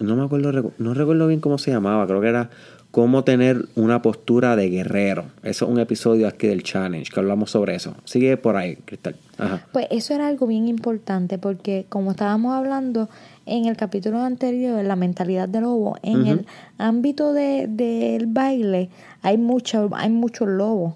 no 0.00 0.16
me 0.16 0.24
acuerdo, 0.24 0.72
no 0.76 0.92
recuerdo 0.92 1.26
bien 1.28 1.40
cómo 1.40 1.56
se 1.56 1.70
llamaba, 1.70 2.06
creo 2.06 2.20
que 2.20 2.28
era 2.28 2.50
cómo 2.90 3.22
tener 3.24 3.66
una 3.76 4.02
postura 4.02 4.56
de 4.56 4.68
guerrero. 4.68 5.26
Eso 5.42 5.64
es 5.66 5.70
un 5.70 5.78
episodio 5.78 6.26
aquí 6.26 6.48
del 6.48 6.62
challenge, 6.64 7.12
que 7.12 7.20
hablamos 7.20 7.50
sobre 7.52 7.76
eso. 7.76 7.94
Sigue 8.04 8.36
por 8.36 8.56
ahí, 8.56 8.76
Cristal. 8.84 9.14
Ajá. 9.38 9.66
Pues 9.72 9.86
eso 9.90 10.12
era 10.14 10.26
algo 10.26 10.46
bien 10.48 10.66
importante 10.66 11.38
porque 11.38 11.86
como 11.88 12.10
estábamos 12.10 12.52
hablando 12.54 13.08
en 13.46 13.66
el 13.66 13.76
capítulo 13.76 14.18
anterior, 14.20 14.84
la 14.84 14.96
mentalidad 14.96 15.48
del 15.48 15.62
lobo, 15.62 15.96
en 16.02 16.26
el 16.26 16.46
ámbito 16.78 17.32
de- 17.32 17.66
del 17.68 18.26
baile 18.26 18.90
hay, 19.22 19.38
mucho, 19.38 19.88
hay 19.94 20.10
muchos 20.10 20.48
lobos 20.48 20.94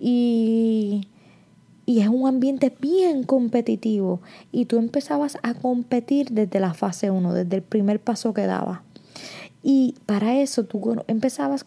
y, 0.00 1.08
y 1.86 2.00
es 2.00 2.08
un 2.08 2.26
ambiente 2.28 2.72
bien 2.80 3.24
competitivo 3.24 4.20
y 4.52 4.66
tú 4.66 4.78
empezabas 4.78 5.38
a 5.42 5.54
competir 5.54 6.28
desde 6.30 6.60
la 6.60 6.74
fase 6.74 7.10
1, 7.10 7.32
desde 7.34 7.56
el 7.56 7.62
primer 7.62 8.00
paso 8.00 8.32
que 8.34 8.46
dabas. 8.46 8.80
Y 9.66 9.94
para 10.04 10.38
eso 10.38 10.64
tú 10.64 11.02
empezabas, 11.06 11.64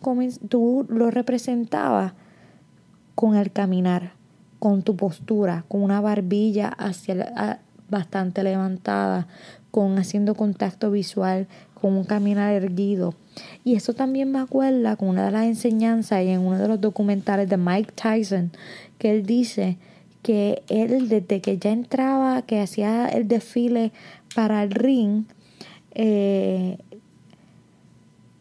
tú 0.50 0.86
lo 0.88 1.10
representabas 1.10 2.14
con 3.16 3.36
el 3.36 3.52
caminar, 3.52 4.14
con 4.60 4.84
tu 4.84 4.96
postura, 4.96 5.66
con 5.68 5.82
una 5.82 6.00
barbilla 6.00 6.68
hacia 6.68 7.60
bastante 7.90 8.44
levantada, 8.44 9.28
con 9.72 9.98
haciendo 9.98 10.36
contacto 10.36 10.92
visual, 10.92 11.48
con 11.74 11.94
un 11.94 12.04
caminar 12.04 12.54
erguido. 12.54 13.16
Y 13.64 13.74
eso 13.74 13.94
también 13.94 14.32
me 14.32 14.40
acuerda 14.40 14.96
con 14.96 15.10
una 15.10 15.26
de 15.26 15.32
las 15.32 15.46
enseñanzas 15.46 16.24
y 16.24 16.30
en 16.30 16.42
uno 16.42 16.60
de 16.60 16.68
los 16.68 16.80
documentales 16.80 17.50
de 17.50 17.58
Mike 17.58 17.94
Tyson, 17.96 18.52
que 19.00 19.10
él 19.10 19.26
dice 19.26 19.80
que 20.22 20.62
él 20.70 21.10
desde 21.10 21.42
que 21.42 21.58
ya 21.58 21.72
entraba, 21.72 22.44
que 22.44 22.62
hacía 22.62 23.08
el 23.08 23.28
desfile 23.28 23.92
para 24.36 24.62
el 24.62 24.70
ring, 24.70 25.24
eh, 26.00 26.78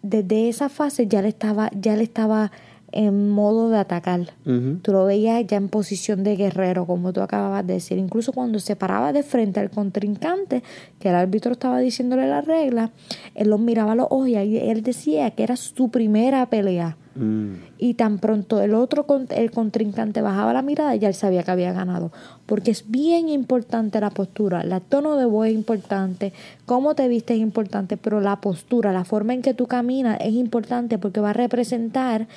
desde 0.08 0.48
esa 0.48 0.68
fase 0.68 1.06
ya 1.06 1.22
le 1.22 1.28
estaba, 1.28 1.70
ya 1.74 1.96
le 1.96 2.04
estaba 2.04 2.52
en 2.92 3.30
modo 3.30 3.68
de 3.68 3.78
atacar. 3.78 4.20
Ujú. 4.46 4.78
Tú 4.82 4.92
lo 4.92 5.04
veías 5.04 5.46
ya 5.46 5.56
en 5.56 5.68
posición 5.68 6.22
de 6.24 6.36
guerrero, 6.36 6.86
como 6.86 7.12
tú 7.12 7.20
acababas 7.20 7.66
de 7.66 7.74
decir. 7.74 7.98
Incluso 7.98 8.32
cuando 8.32 8.58
se 8.58 8.76
paraba 8.76 9.12
de 9.12 9.22
frente 9.22 9.60
al 9.60 9.70
contrincante, 9.70 10.62
que 10.98 11.08
el 11.08 11.14
árbitro 11.14 11.52
estaba 11.52 11.78
diciéndole 11.80 12.26
la 12.26 12.40
regla, 12.40 12.92
él 13.34 13.50
los 13.50 13.60
miraba 13.60 13.92
a 13.92 13.96
los 13.96 14.06
ojos 14.10 14.28
y 14.28 14.36
él 14.36 14.82
decía 14.82 15.30
que 15.32 15.42
era 15.42 15.56
su 15.56 15.90
primera 15.90 16.48
pelea. 16.48 16.96
Mm. 17.16 17.54
Y 17.78 17.94
tan 17.94 18.18
pronto 18.18 18.60
el 18.60 18.74
otro, 18.74 19.06
el 19.30 19.50
contrincante 19.50 20.20
bajaba 20.20 20.52
la 20.52 20.62
mirada, 20.62 20.94
ya 20.96 21.08
él 21.08 21.14
sabía 21.14 21.42
que 21.42 21.50
había 21.50 21.72
ganado. 21.72 22.12
Porque 22.44 22.70
es 22.70 22.90
bien 22.90 23.28
importante 23.28 24.00
la 24.00 24.10
postura, 24.10 24.60
el 24.60 24.80
tono 24.82 25.16
de 25.16 25.24
voz 25.24 25.48
es 25.48 25.54
importante, 25.54 26.32
cómo 26.66 26.94
te 26.94 27.08
vistes 27.08 27.36
es 27.36 27.42
importante, 27.42 27.96
pero 27.96 28.20
la 28.20 28.40
postura, 28.40 28.92
la 28.92 29.04
forma 29.04 29.34
en 29.34 29.42
que 29.42 29.54
tú 29.54 29.66
caminas 29.66 30.18
es 30.20 30.34
importante 30.34 30.98
porque 30.98 31.20
va 31.20 31.30
a 31.30 31.34
representar 31.34 32.28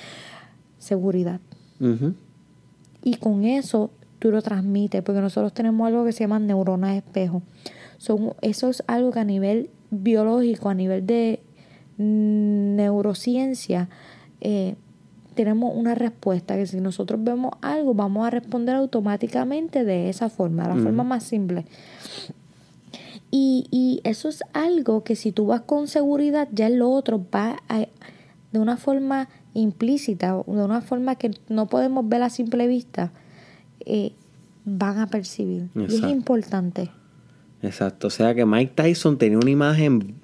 seguridad. 0.78 1.40
Y 3.02 3.14
con 3.14 3.44
eso 3.44 3.90
tú 4.18 4.30
lo 4.30 4.42
transmites, 4.42 5.02
porque 5.02 5.20
nosotros 5.20 5.52
tenemos 5.54 5.86
algo 5.86 6.04
que 6.04 6.12
se 6.12 6.20
llama 6.20 6.38
neuronas 6.38 6.96
espejo. 6.96 7.42
Son, 7.98 8.34
eso 8.42 8.68
es 8.68 8.82
algo 8.86 9.10
que 9.12 9.20
a 9.20 9.24
nivel 9.24 9.70
biológico, 9.90 10.68
a 10.68 10.74
nivel 10.74 11.06
de 11.06 11.40
mm, 11.96 12.76
neurociencia, 12.76 13.88
eh, 14.40 14.74
tenemos 15.34 15.72
una 15.74 15.94
respuesta 15.94 16.56
que 16.56 16.66
si 16.66 16.80
nosotros 16.80 17.22
vemos 17.22 17.52
algo, 17.62 17.94
vamos 17.94 18.26
a 18.26 18.30
responder 18.30 18.74
automáticamente 18.74 19.84
de 19.84 20.08
esa 20.08 20.28
forma, 20.28 20.68
la 20.68 20.76
forma 20.76 21.04
más 21.04 21.24
simple. 21.24 21.64
Y, 23.30 23.66
y 23.70 24.00
eso 24.04 24.28
es 24.28 24.42
algo 24.52 25.04
que 25.04 25.14
si 25.14 25.30
tú 25.32 25.46
vas 25.46 25.62
con 25.62 25.86
seguridad, 25.86 26.48
ya 26.52 26.66
el 26.66 26.82
otro 26.82 27.24
va 27.32 27.62
a, 27.68 27.86
de 28.52 28.58
una 28.58 28.76
forma 28.76 29.28
implícita, 29.54 30.32
de 30.46 30.62
una 30.62 30.80
forma 30.80 31.14
que 31.14 31.30
no 31.48 31.66
podemos 31.66 32.08
ver 32.08 32.22
a 32.22 32.30
simple 32.30 32.66
vista, 32.66 33.12
eh, 33.86 34.12
van 34.64 34.98
a 34.98 35.06
percibir. 35.06 35.68
Y 35.74 35.84
es 35.84 36.02
importante. 36.02 36.90
Exacto. 37.62 38.08
O 38.08 38.10
sea 38.10 38.34
que 38.34 38.44
Mike 38.44 38.72
Tyson 38.74 39.18
tenía 39.18 39.38
una 39.38 39.50
imagen 39.50 40.19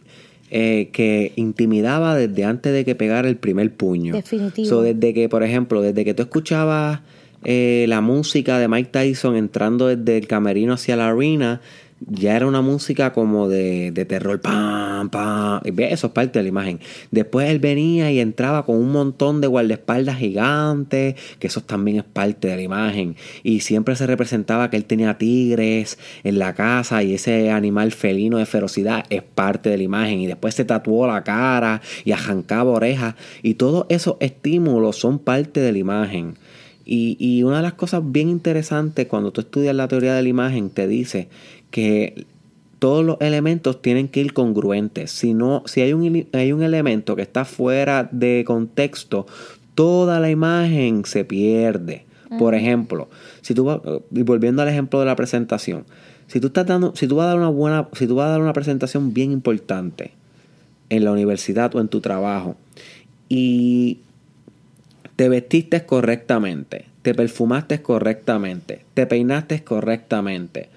eh, 0.51 0.91
que 0.93 1.33
intimidaba 1.37 2.15
desde 2.15 2.45
antes 2.45 2.73
de 2.73 2.85
que 2.85 2.95
pegara 2.95 3.29
el 3.29 3.37
primer 3.37 3.73
puño. 3.73 4.15
Definitivo. 4.15 4.83
desde 4.83 5.13
que, 5.13 5.29
por 5.29 5.43
ejemplo, 5.43 5.83
desde 5.83 6.05
que 6.05 6.15
tú 6.15 6.23
escuchabas 6.23 7.01
eh, 7.45 7.87
la 7.89 8.01
música 8.01 8.59
de 8.59 8.69
Mike 8.69 8.91
Tyson 8.91 9.37
entrando 9.37 9.89
desde 9.89 10.19
el 10.19 10.27
camerino 10.27 10.75
hacia 10.75 10.97
la 10.97 11.09
arena, 11.09 11.61
ya 12.01 12.37
era 12.37 12.47
una 12.47 12.61
música 12.61 13.13
como 13.13 13.49
de, 13.49 13.91
de 13.91 14.05
terror, 14.05 14.41
pam, 14.41 15.09
pam, 15.09 15.63
eso 15.65 16.07
es 16.09 16.13
parte 16.13 16.39
de 16.39 16.43
la 16.43 16.49
imagen. 16.49 16.81
Después 17.11 17.49
él 17.49 17.59
venía 17.59 18.13
y 18.13 18.21
entraba 18.21 18.67
con 18.67 18.77
un 18.77 18.93
montón 18.93 19.41
de 19.41 19.47
guardaespaldas 19.47 20.19
gigantes, 20.19 21.17
que 21.39 21.47
eso 21.47 21.63
también 21.63 21.99
es 21.99 22.05
parte 22.05 22.49
de 22.49 22.57
la 22.57 22.63
imagen. 22.63 23.17
Y 23.43 23.61
siempre 23.61 23.97
se 23.97 24.07
representaba 24.07 24.69
que 24.69 24.77
él 24.77 24.85
tenía 24.85 25.17
tigres 25.17 25.99
en 26.23 26.39
la 26.39 26.55
casa 26.55 27.03
y 27.03 27.15
ese 27.15 27.51
animal 27.51 27.93
felino 27.93 28.39
de 28.39 28.47
ferocidad 28.47 29.05
es 29.09 29.23
parte 29.23 29.71
de 29.71 29.79
la 29.79 29.83
imagen. 29.83 30.21
Y 30.21 30.27
después 30.27 30.55
se 30.55 30.65
tatuó 30.65 31.07
la 31.07 31.25
cara 31.25 31.81
y 32.05 32.13
arrancaba 32.13 32.71
orejas. 32.73 33.15
Y 33.43 33.55
todos 33.55 33.87
esos 33.89 34.17
estímulos 34.21 34.97
son 34.97 35.19
parte 35.19 35.61
de 35.61 35.73
la 35.73 35.79
imagen. 35.79 36.35
Y, 36.89 37.17
y, 37.19 37.43
una 37.43 37.57
de 37.57 37.63
las 37.65 37.73
cosas 37.73 38.01
bien 38.05 38.29
interesantes 38.29 39.09
cuando 39.09 39.33
tú 39.33 39.41
estudias 39.41 39.75
la 39.75 39.89
teoría 39.89 40.15
de 40.15 40.23
la 40.23 40.29
imagen 40.29 40.71
te 40.71 40.87
dice 40.87 41.29
que 41.77 42.25
todos 42.79 43.05
los 43.05 43.21
elementos 43.21 43.83
tienen 43.83 44.09
que 44.09 44.21
ir 44.21 44.33
congruentes. 44.33 45.11
Si, 45.11 45.35
no, 45.35 45.63
si 45.67 45.83
hay, 45.83 45.93
un, 45.93 46.27
hay 46.33 46.53
un 46.53 46.63
elemento 46.63 47.15
que 47.17 47.21
está 47.21 47.45
fuera 47.45 48.09
de 48.11 48.45
contexto, 48.47 49.27
toda 49.75 50.19
la 50.19 50.31
imagen 50.31 51.05
se 51.05 51.27
pierde. 51.27 52.07
Por 52.39 52.55
ejemplo, 52.55 53.11
si 53.43 53.53
tú 53.53 53.65
vas, 53.65 53.81
y 54.11 54.23
volviendo 54.23 54.63
al 54.63 54.69
ejemplo 54.69 54.99
de 55.01 55.05
la 55.05 55.17
presentación, 55.17 55.85
si 56.29 56.41
tú 56.41 56.47
estás 56.47 56.65
dando, 56.65 56.97
si 56.97 57.07
tú 57.07 57.17
vas 57.17 57.27
a 57.27 57.29
dar 57.29 57.37
una 57.37 57.51
buena, 57.51 57.89
si 57.93 58.07
tú 58.07 58.15
vas 58.15 58.29
a 58.29 58.31
dar 58.31 58.41
una 58.41 58.55
presentación 58.55 59.13
bien 59.13 59.33
importante 59.33 60.13
en 60.89 61.05
la 61.05 61.13
universidad 61.13 61.77
o 61.77 61.81
en 61.83 61.89
tu 61.89 62.01
trabajo 62.01 62.57
y 63.29 63.99
te 65.17 65.29
vestiste 65.29 65.85
correctamente, 65.85 66.87
te 67.03 67.15
perfumaste 67.15 67.83
correctamente, 67.83 68.81
te 68.95 69.07
peinaste 69.07 69.63
correctamente, 69.63 70.71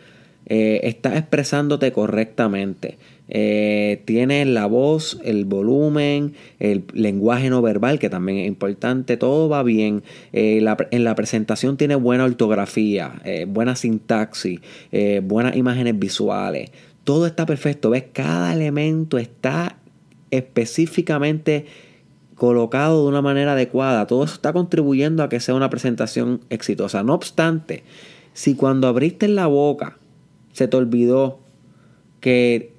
eh, 0.50 0.82
estás 0.84 1.16
expresándote 1.16 1.92
correctamente. 1.92 2.98
Eh, 3.28 4.02
tienes 4.06 4.48
la 4.48 4.66
voz, 4.66 5.20
el 5.24 5.46
volumen, 5.46 6.34
el 6.60 6.84
lenguaje 6.94 7.52
no 7.52 7.62
verbal, 7.62 8.00
que 8.00 8.10
también 8.10 8.40
es 8.40 8.48
importante, 8.48 9.16
todo 9.16 9.48
va 9.48 9.62
bien. 9.62 10.02
Eh, 10.34 10.66
en 10.90 11.04
la 11.04 11.16
presentación 11.16 11.78
tiene 11.78 11.94
buena 11.94 12.26
ortografía, 12.26 13.22
buena 13.48 13.76
sintaxis, 13.76 14.60
buenas 15.24 15.56
imágenes 15.56 15.98
visuales. 16.00 16.72
Todo 17.04 17.28
está 17.28 17.46
perfecto, 17.46 17.92
ves, 17.92 18.06
cada 18.12 18.52
elemento 18.52 19.20
está 19.20 19.78
específicamente 20.32 21.66
colocado 22.36 23.04
de 23.04 23.10
una 23.10 23.22
manera 23.22 23.52
adecuada. 23.52 24.08
Todo 24.08 24.24
eso 24.24 24.34
está 24.34 24.54
contribuyendo 24.54 25.22
a 25.22 25.30
que 25.30 25.40
sea 25.40 25.54
una 25.54 25.70
presentación 25.70 26.42
exitosa. 26.50 27.04
No 27.04 27.14
obstante, 27.14 27.84
si 28.34 28.56
cuando 28.56 28.88
abriste 28.88 29.28
la 29.28 29.46
boca 29.46 29.98
se 30.60 30.68
te 30.68 30.76
olvidó 30.76 31.40
que 32.20 32.74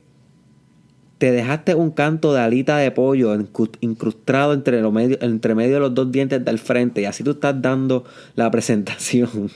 te 1.17 1.33
dejaste 1.33 1.75
un 1.75 1.91
canto 1.91 2.35
de 2.35 2.41
alita 2.41 2.77
de 2.77 2.91
pollo 2.91 3.35
incrustado 3.81 4.53
entre, 4.53 4.83
medio, 4.91 5.17
entre 5.23 5.55
medio 5.55 5.75
de 5.75 5.81
los 5.81 5.95
dos 5.95 6.13
dientes 6.13 6.45
del 6.45 6.59
frente 6.59 7.01
y 7.01 7.07
así 7.07 7.25
tú 7.25 7.31
estás 7.31 7.61
dando 7.63 8.05
la 8.37 8.51
presentación. 8.51 9.31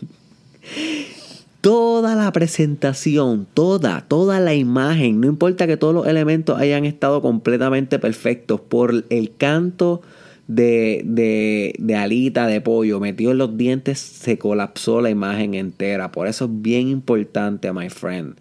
toda 1.61 2.15
la 2.15 2.33
presentación, 2.33 3.47
toda, 3.53 4.07
toda 4.09 4.41
la 4.41 4.55
imagen, 4.55 5.21
no 5.21 5.27
importa 5.27 5.67
que 5.67 5.77
todos 5.77 5.95
los 5.95 6.07
elementos 6.07 6.59
hayan 6.59 6.87
estado 6.87 7.21
completamente 7.21 7.99
perfectos 7.99 8.59
por 8.59 9.05
el 9.11 9.37
canto 9.37 10.01
de, 10.47 11.03
de, 11.05 11.75
de, 11.79 11.97
alita 11.97 12.47
de 12.47 12.61
pollo 12.61 13.01
metió 13.01 13.31
en 13.31 13.39
los 13.39 13.57
dientes, 13.57 13.99
se 13.99 14.39
colapsó 14.39 15.01
la 15.01 15.11
imagen 15.11 15.55
entera. 15.55 16.13
Por 16.13 16.29
eso 16.29 16.45
es 16.47 16.51
bien 16.63 16.89
importante, 16.89 17.73
my 17.73 17.89
friend. 17.89 18.37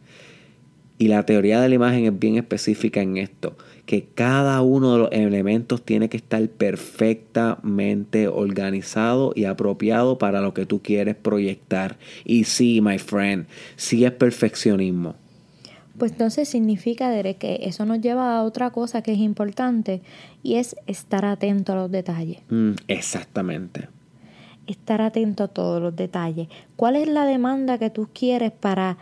Y 0.97 1.07
la 1.07 1.25
teoría 1.25 1.59
de 1.59 1.69
la 1.69 1.75
imagen 1.75 2.05
es 2.05 2.17
bien 2.17 2.37
específica 2.37 3.01
en 3.01 3.17
esto, 3.17 3.57
que 3.85 4.05
cada 4.13 4.61
uno 4.61 4.93
de 4.93 4.99
los 4.99 5.11
elementos 5.11 5.81
tiene 5.81 6.07
que 6.07 6.17
estar 6.17 6.47
perfectamente 6.47 8.27
organizado 8.27 9.33
y 9.35 9.45
apropiado 9.45 10.17
para 10.17 10.39
lo 10.39 10.53
que 10.53 10.65
tú 10.65 10.81
quieres 10.81 11.15
proyectar. 11.15 11.97
Y 12.23 12.45
sí, 12.45 12.79
my 12.81 12.99
friend, 12.99 13.47
sí 13.75 14.05
es 14.05 14.11
perfeccionismo. 14.11 15.15
Pues 15.97 16.13
entonces 16.13 16.49
significa 16.49 17.11
que 17.35 17.59
eso 17.63 17.85
nos 17.85 18.01
lleva 18.01 18.37
a 18.37 18.43
otra 18.43 18.71
cosa 18.71 19.03
que 19.03 19.13
es 19.13 19.19
importante 19.19 20.01
y 20.41 20.55
es 20.55 20.75
estar 20.87 21.23
atento 21.25 21.73
a 21.73 21.75
los 21.75 21.91
detalles. 21.91 22.39
Mm, 22.49 22.73
exactamente. 22.87 23.89
Estar 24.65 25.01
atento 25.01 25.43
a 25.43 25.47
todos 25.49 25.81
los 25.81 25.95
detalles. 25.95 26.47
¿Cuál 26.75 26.95
es 26.95 27.07
la 27.07 27.25
demanda 27.25 27.77
que 27.77 27.89
tú 27.89 28.09
quieres 28.13 28.51
para... 28.51 28.97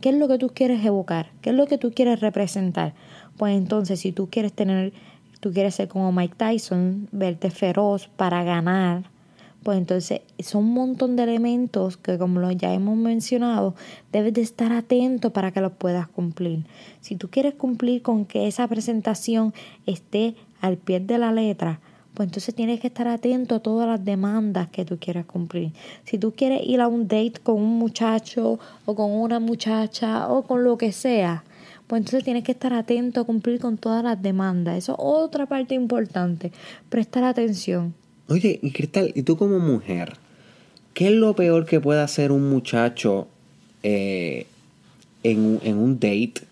¿Qué 0.00 0.10
es 0.10 0.16
lo 0.16 0.28
que 0.28 0.38
tú 0.38 0.50
quieres 0.54 0.84
evocar? 0.84 1.30
¿Qué 1.40 1.50
es 1.50 1.56
lo 1.56 1.66
que 1.66 1.78
tú 1.78 1.92
quieres 1.92 2.20
representar? 2.20 2.94
Pues 3.36 3.56
entonces 3.56 4.00
si 4.00 4.12
tú 4.12 4.28
quieres 4.30 4.52
tener, 4.52 4.92
tú 5.40 5.52
quieres 5.52 5.74
ser 5.74 5.88
como 5.88 6.12
Mike 6.12 6.34
Tyson, 6.36 7.08
verte 7.12 7.50
feroz 7.50 8.08
para 8.16 8.44
ganar, 8.44 9.04
pues 9.66 9.78
entonces 9.78 10.20
son 10.38 10.62
un 10.62 10.74
montón 10.74 11.16
de 11.16 11.24
elementos 11.24 11.96
que 11.96 12.18
como 12.18 12.52
ya 12.52 12.72
hemos 12.72 12.96
mencionado, 12.96 13.74
debes 14.12 14.32
de 14.32 14.40
estar 14.40 14.72
atento 14.72 15.32
para 15.32 15.50
que 15.50 15.60
los 15.60 15.72
puedas 15.72 16.06
cumplir. 16.06 16.64
Si 17.00 17.16
tú 17.16 17.30
quieres 17.30 17.54
cumplir 17.54 18.00
con 18.00 18.26
que 18.26 18.46
esa 18.46 18.68
presentación 18.68 19.52
esté 19.84 20.36
al 20.60 20.76
pie 20.76 21.00
de 21.00 21.18
la 21.18 21.32
letra, 21.32 21.80
pues 22.14 22.28
entonces 22.28 22.54
tienes 22.54 22.78
que 22.78 22.86
estar 22.86 23.08
atento 23.08 23.56
a 23.56 23.58
todas 23.58 23.88
las 23.88 24.04
demandas 24.04 24.68
que 24.68 24.84
tú 24.84 24.98
quieras 25.00 25.26
cumplir. 25.26 25.72
Si 26.04 26.16
tú 26.16 26.30
quieres 26.30 26.60
ir 26.64 26.80
a 26.80 26.86
un 26.86 27.08
date 27.08 27.40
con 27.42 27.56
un 27.56 27.76
muchacho 27.76 28.60
o 28.84 28.94
con 28.94 29.10
una 29.10 29.40
muchacha 29.40 30.28
o 30.28 30.44
con 30.44 30.62
lo 30.62 30.78
que 30.78 30.92
sea, 30.92 31.42
pues 31.88 32.02
entonces 32.02 32.22
tienes 32.22 32.44
que 32.44 32.52
estar 32.52 32.72
atento 32.72 33.22
a 33.22 33.24
cumplir 33.24 33.58
con 33.58 33.78
todas 33.78 34.04
las 34.04 34.22
demandas. 34.22 34.78
Eso 34.78 34.92
es 34.92 34.98
otra 35.00 35.46
parte 35.46 35.74
importante, 35.74 36.52
prestar 36.88 37.24
atención. 37.24 38.05
Oye, 38.28 38.58
y 38.62 38.72
Cristal, 38.72 39.12
¿y 39.14 39.22
tú 39.22 39.36
como 39.36 39.58
mujer? 39.58 40.14
¿Qué 40.94 41.08
es 41.08 41.12
lo 41.12 41.34
peor 41.34 41.66
que 41.66 41.80
puede 41.80 42.00
hacer 42.00 42.32
un 42.32 42.48
muchacho 42.48 43.28
eh, 43.82 44.46
en, 45.22 45.60
un 45.78 45.94
date 46.00 46.42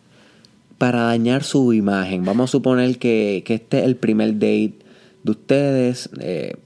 para 0.78 1.04
dañar 1.04 1.42
su 1.42 1.72
imagen? 1.72 2.24
Vamos 2.24 2.50
a 2.50 2.52
suponer 2.52 2.98
que, 2.98 3.42
este 3.46 3.78
es 3.78 3.84
el 3.84 3.96
primer 3.96 4.34
date 4.34 4.74
de 5.22 5.30
ustedes, 5.30 6.10
eh, 6.20 6.56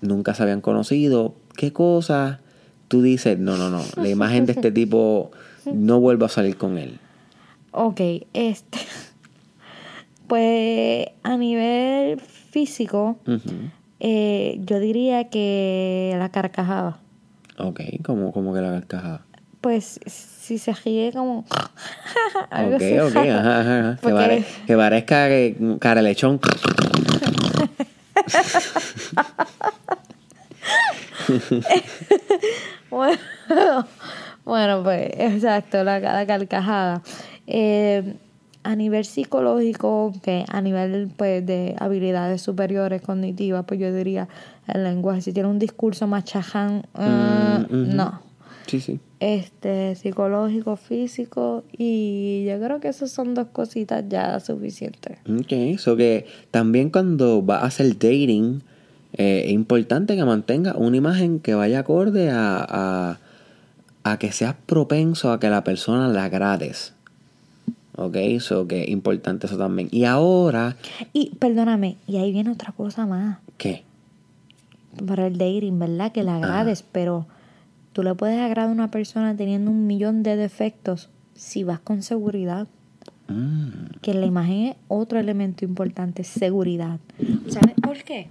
nunca 0.00 0.34
se 0.34 0.42
habían 0.42 0.60
conocido. 0.60 1.34
¿Qué 1.56 1.72
cosa 1.72 2.40
tú 2.88 3.02
dices? 3.02 3.38
No, 3.38 3.56
no, 3.56 3.68
no, 3.68 3.82
la 3.96 4.08
imagen 4.08 4.46
de 4.46 4.52
este 4.52 4.70
tipo 4.70 5.32
no 5.64 6.00
vuelvo 6.00 6.24
a 6.26 6.28
salir 6.28 6.56
con 6.56 6.78
él. 6.78 6.98
Ok, 7.72 8.00
este. 8.32 8.78
Pues 10.26 11.06
a 11.22 11.36
nivel 11.36 12.18
físico, 12.20 13.16
eh, 14.00 14.58
yo 14.60 14.78
diría 14.80 15.28
que 15.28 16.14
la 16.18 16.30
carcajada. 16.30 16.98
Ok, 17.58 17.80
¿cómo, 18.04 18.32
cómo 18.32 18.52
que 18.54 18.60
la 18.60 18.70
carcajada? 18.72 19.22
Pues 19.60 19.98
si 20.06 20.58
se 20.58 20.72
ríe 20.72 21.12
como... 21.12 21.38
ok, 22.50 22.82
ok, 23.08 23.16
ajá, 23.16 23.60
ajá. 23.60 23.98
Que, 24.06 24.44
que, 24.66 24.76
parezca 24.76 25.28
que 25.28 25.56
cara 25.80 26.02
lechón. 26.02 26.38
bueno, 32.90 33.18
bueno, 34.44 34.82
pues 34.82 35.10
exacto, 35.18 35.82
la, 35.84 36.00
la 36.00 36.26
carcajada. 36.26 37.02
Eh, 37.46 38.16
a 38.66 38.74
nivel 38.74 39.04
psicológico, 39.04 40.12
que 40.22 40.44
a 40.48 40.60
nivel 40.60 41.08
pues, 41.16 41.46
de 41.46 41.76
habilidades 41.78 42.42
superiores 42.42 43.00
cognitivas, 43.00 43.64
pues 43.64 43.78
yo 43.78 43.94
diría 43.94 44.28
el 44.66 44.82
lenguaje. 44.82 45.20
Si 45.20 45.32
tiene 45.32 45.48
un 45.48 45.60
discurso 45.60 46.06
más 46.08 46.24
chaján, 46.24 46.84
uh, 46.94 47.64
no. 47.70 48.20
Sí, 48.66 48.80
sí. 48.80 48.98
Este, 49.20 49.94
psicológico, 49.94 50.76
físico, 50.76 51.62
y 51.70 52.44
yo 52.46 52.58
creo 52.58 52.80
que 52.80 52.88
esas 52.88 53.12
son 53.12 53.34
dos 53.34 53.46
cositas 53.52 54.04
ya 54.08 54.40
suficientes. 54.40 55.18
Ok, 55.30 55.52
eso 55.52 55.96
que 55.96 56.26
también 56.50 56.90
cuando 56.90 57.46
va 57.46 57.58
a 57.58 57.66
hacer 57.66 57.94
dating, 57.94 58.62
eh, 59.12 59.44
es 59.46 59.52
importante 59.52 60.16
que 60.16 60.24
mantenga 60.24 60.74
una 60.76 60.96
imagen 60.96 61.38
que 61.38 61.54
vaya 61.54 61.78
acorde 61.78 62.30
a, 62.30 62.66
a, 62.68 63.18
a 64.02 64.18
que 64.18 64.32
seas 64.32 64.56
propenso 64.66 65.30
a 65.30 65.38
que 65.38 65.48
la 65.48 65.62
persona 65.62 66.08
le 66.08 66.18
agrades. 66.18 66.95
Ok, 67.96 68.16
eso 68.16 68.66
que 68.68 68.82
es 68.84 68.88
importante 68.90 69.46
eso 69.46 69.56
también. 69.56 69.88
Y 69.90 70.04
ahora, 70.04 70.76
Y 71.12 71.34
perdóname, 71.36 71.96
y 72.06 72.16
ahí 72.16 72.32
viene 72.32 72.50
otra 72.50 72.72
cosa 72.72 73.06
más. 73.06 73.38
¿qué? 73.56 73.84
Para 75.06 75.26
el 75.26 75.38
dating, 75.38 75.78
¿verdad? 75.78 76.12
Que 76.12 76.22
le 76.22 76.30
agrades, 76.30 76.82
pero 76.82 77.26
tú 77.92 78.02
le 78.02 78.14
puedes 78.14 78.38
agradar 78.38 78.70
a 78.70 78.72
una 78.72 78.90
persona 78.90 79.34
teniendo 79.36 79.70
un 79.70 79.86
millón 79.86 80.22
de 80.22 80.36
defectos 80.36 81.08
si 81.34 81.64
vas 81.64 81.80
con 81.80 82.02
seguridad. 82.02 82.66
Mm, 83.28 83.96
Que 84.02 84.14
la 84.14 84.24
imagen 84.26 84.66
es 84.68 84.76
otro 84.88 85.18
elemento 85.18 85.64
importante, 85.64 86.22
seguridad. 86.22 86.98
¿Sabes 87.48 87.74
por 87.82 87.96
qué? 88.04 88.28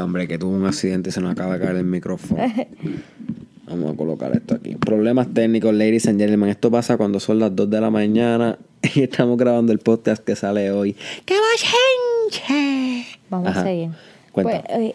hombre, 0.00 0.26
que 0.28 0.38
tuvo 0.38 0.52
un 0.56 0.66
accidente 0.66 1.10
y 1.10 1.12
se 1.12 1.20
nos 1.20 1.32
acaba 1.32 1.58
de 1.58 1.64
caer 1.64 1.76
el 1.76 1.84
micrófono. 1.84 2.40
Vamos 3.68 3.92
a 3.92 3.96
colocar 3.96 4.32
esto 4.34 4.54
aquí. 4.54 4.74
Problemas 4.76 5.28
técnicos, 5.32 5.72
ladies 5.74 6.08
and 6.08 6.18
gentlemen. 6.18 6.48
Esto 6.48 6.70
pasa 6.70 6.96
cuando 6.96 7.20
son 7.20 7.38
las 7.38 7.54
2 7.54 7.70
de 7.70 7.80
la 7.80 7.90
mañana 7.90 8.58
y 8.94 9.02
estamos 9.02 9.36
grabando 9.36 9.72
el 9.72 9.78
podcast 9.78 10.24
que 10.24 10.36
sale 10.36 10.70
hoy. 10.70 10.96
¡Qué 11.24 11.34
va, 11.34 12.30
gente! 12.30 13.06
Vamos 13.28 13.48
Ajá. 13.48 13.60
a 13.60 13.64
seguir. 13.64 13.90
Pues, 14.32 14.62
eh, 14.68 14.94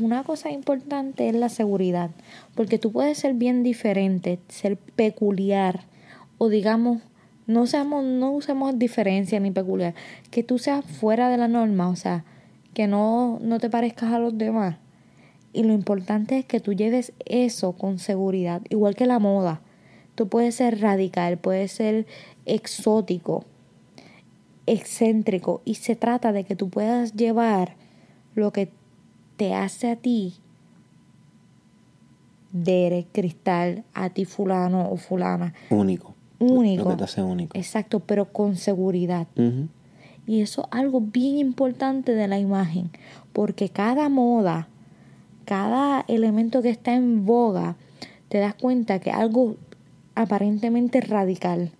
una 0.00 0.24
cosa 0.24 0.50
importante 0.50 1.28
es 1.28 1.34
la 1.34 1.48
seguridad, 1.48 2.10
porque 2.54 2.78
tú 2.78 2.90
puedes 2.90 3.16
ser 3.16 3.34
bien 3.34 3.62
diferente, 3.62 4.40
ser 4.48 4.76
peculiar, 4.76 5.84
o 6.38 6.48
digamos, 6.48 7.00
no 7.46 7.66
seamos, 7.66 8.04
no 8.04 8.32
usemos 8.32 8.76
diferencia 8.78 9.38
ni 9.38 9.52
peculiar, 9.52 9.94
que 10.30 10.42
tú 10.42 10.58
seas 10.58 10.84
fuera 10.84 11.28
de 11.28 11.36
la 11.36 11.46
norma, 11.46 11.88
o 11.88 11.96
sea, 11.96 12.24
que 12.74 12.88
no, 12.88 13.38
no 13.40 13.60
te 13.60 13.70
parezcas 13.70 14.12
a 14.12 14.18
los 14.18 14.36
demás. 14.36 14.76
Y 15.52 15.62
lo 15.62 15.74
importante 15.74 16.38
es 16.38 16.44
que 16.44 16.60
tú 16.60 16.72
lleves 16.72 17.12
eso 17.24 17.72
con 17.72 17.98
seguridad, 17.98 18.62
igual 18.68 18.96
que 18.96 19.06
la 19.06 19.20
moda. 19.20 19.60
Tú 20.14 20.28
puedes 20.28 20.56
ser 20.56 20.80
radical, 20.80 21.38
puedes 21.38 21.72
ser 21.72 22.06
exótico, 22.46 23.44
excéntrico 24.66 25.62
y 25.64 25.74
se 25.74 25.96
trata 25.96 26.32
de 26.32 26.44
que 26.44 26.56
tú 26.56 26.68
puedas 26.68 27.14
llevar 27.14 27.74
lo 28.34 28.52
que 28.52 28.70
te 29.36 29.54
hace 29.54 29.90
a 29.90 29.96
ti 29.96 30.34
de 32.52 32.86
eres 32.86 33.06
cristal 33.12 33.84
a 33.94 34.10
ti 34.10 34.24
fulano 34.24 34.90
o 34.90 34.96
fulana. 34.96 35.54
Único. 35.70 36.14
único. 36.38 36.84
Lo 36.84 36.90
que 36.90 36.96
te 36.96 37.04
hace 37.04 37.22
único. 37.22 37.56
exacto 37.56 38.00
pero 38.00 38.32
con 38.32 38.56
seguridad. 38.56 39.26
Y 40.26 40.40
eso 40.40 40.62
es 40.62 40.68
algo 40.70 41.00
bien 41.00 41.38
importante 41.38 42.14
de 42.14 42.28
la 42.28 42.38
imagen 42.38 42.90
porque 43.32 43.70
cada 43.70 44.08
moda 44.08 44.68
cada 45.44 46.04
elemento 46.08 46.62
que 46.62 46.70
está 46.70 46.94
en 46.94 47.26
boga 47.26 47.76
te 48.28 48.38
das 48.38 48.54
cuenta 48.54 49.00
que 49.00 49.10
algo 49.10 49.56
aparentemente 50.14 51.00
radical 51.00 51.72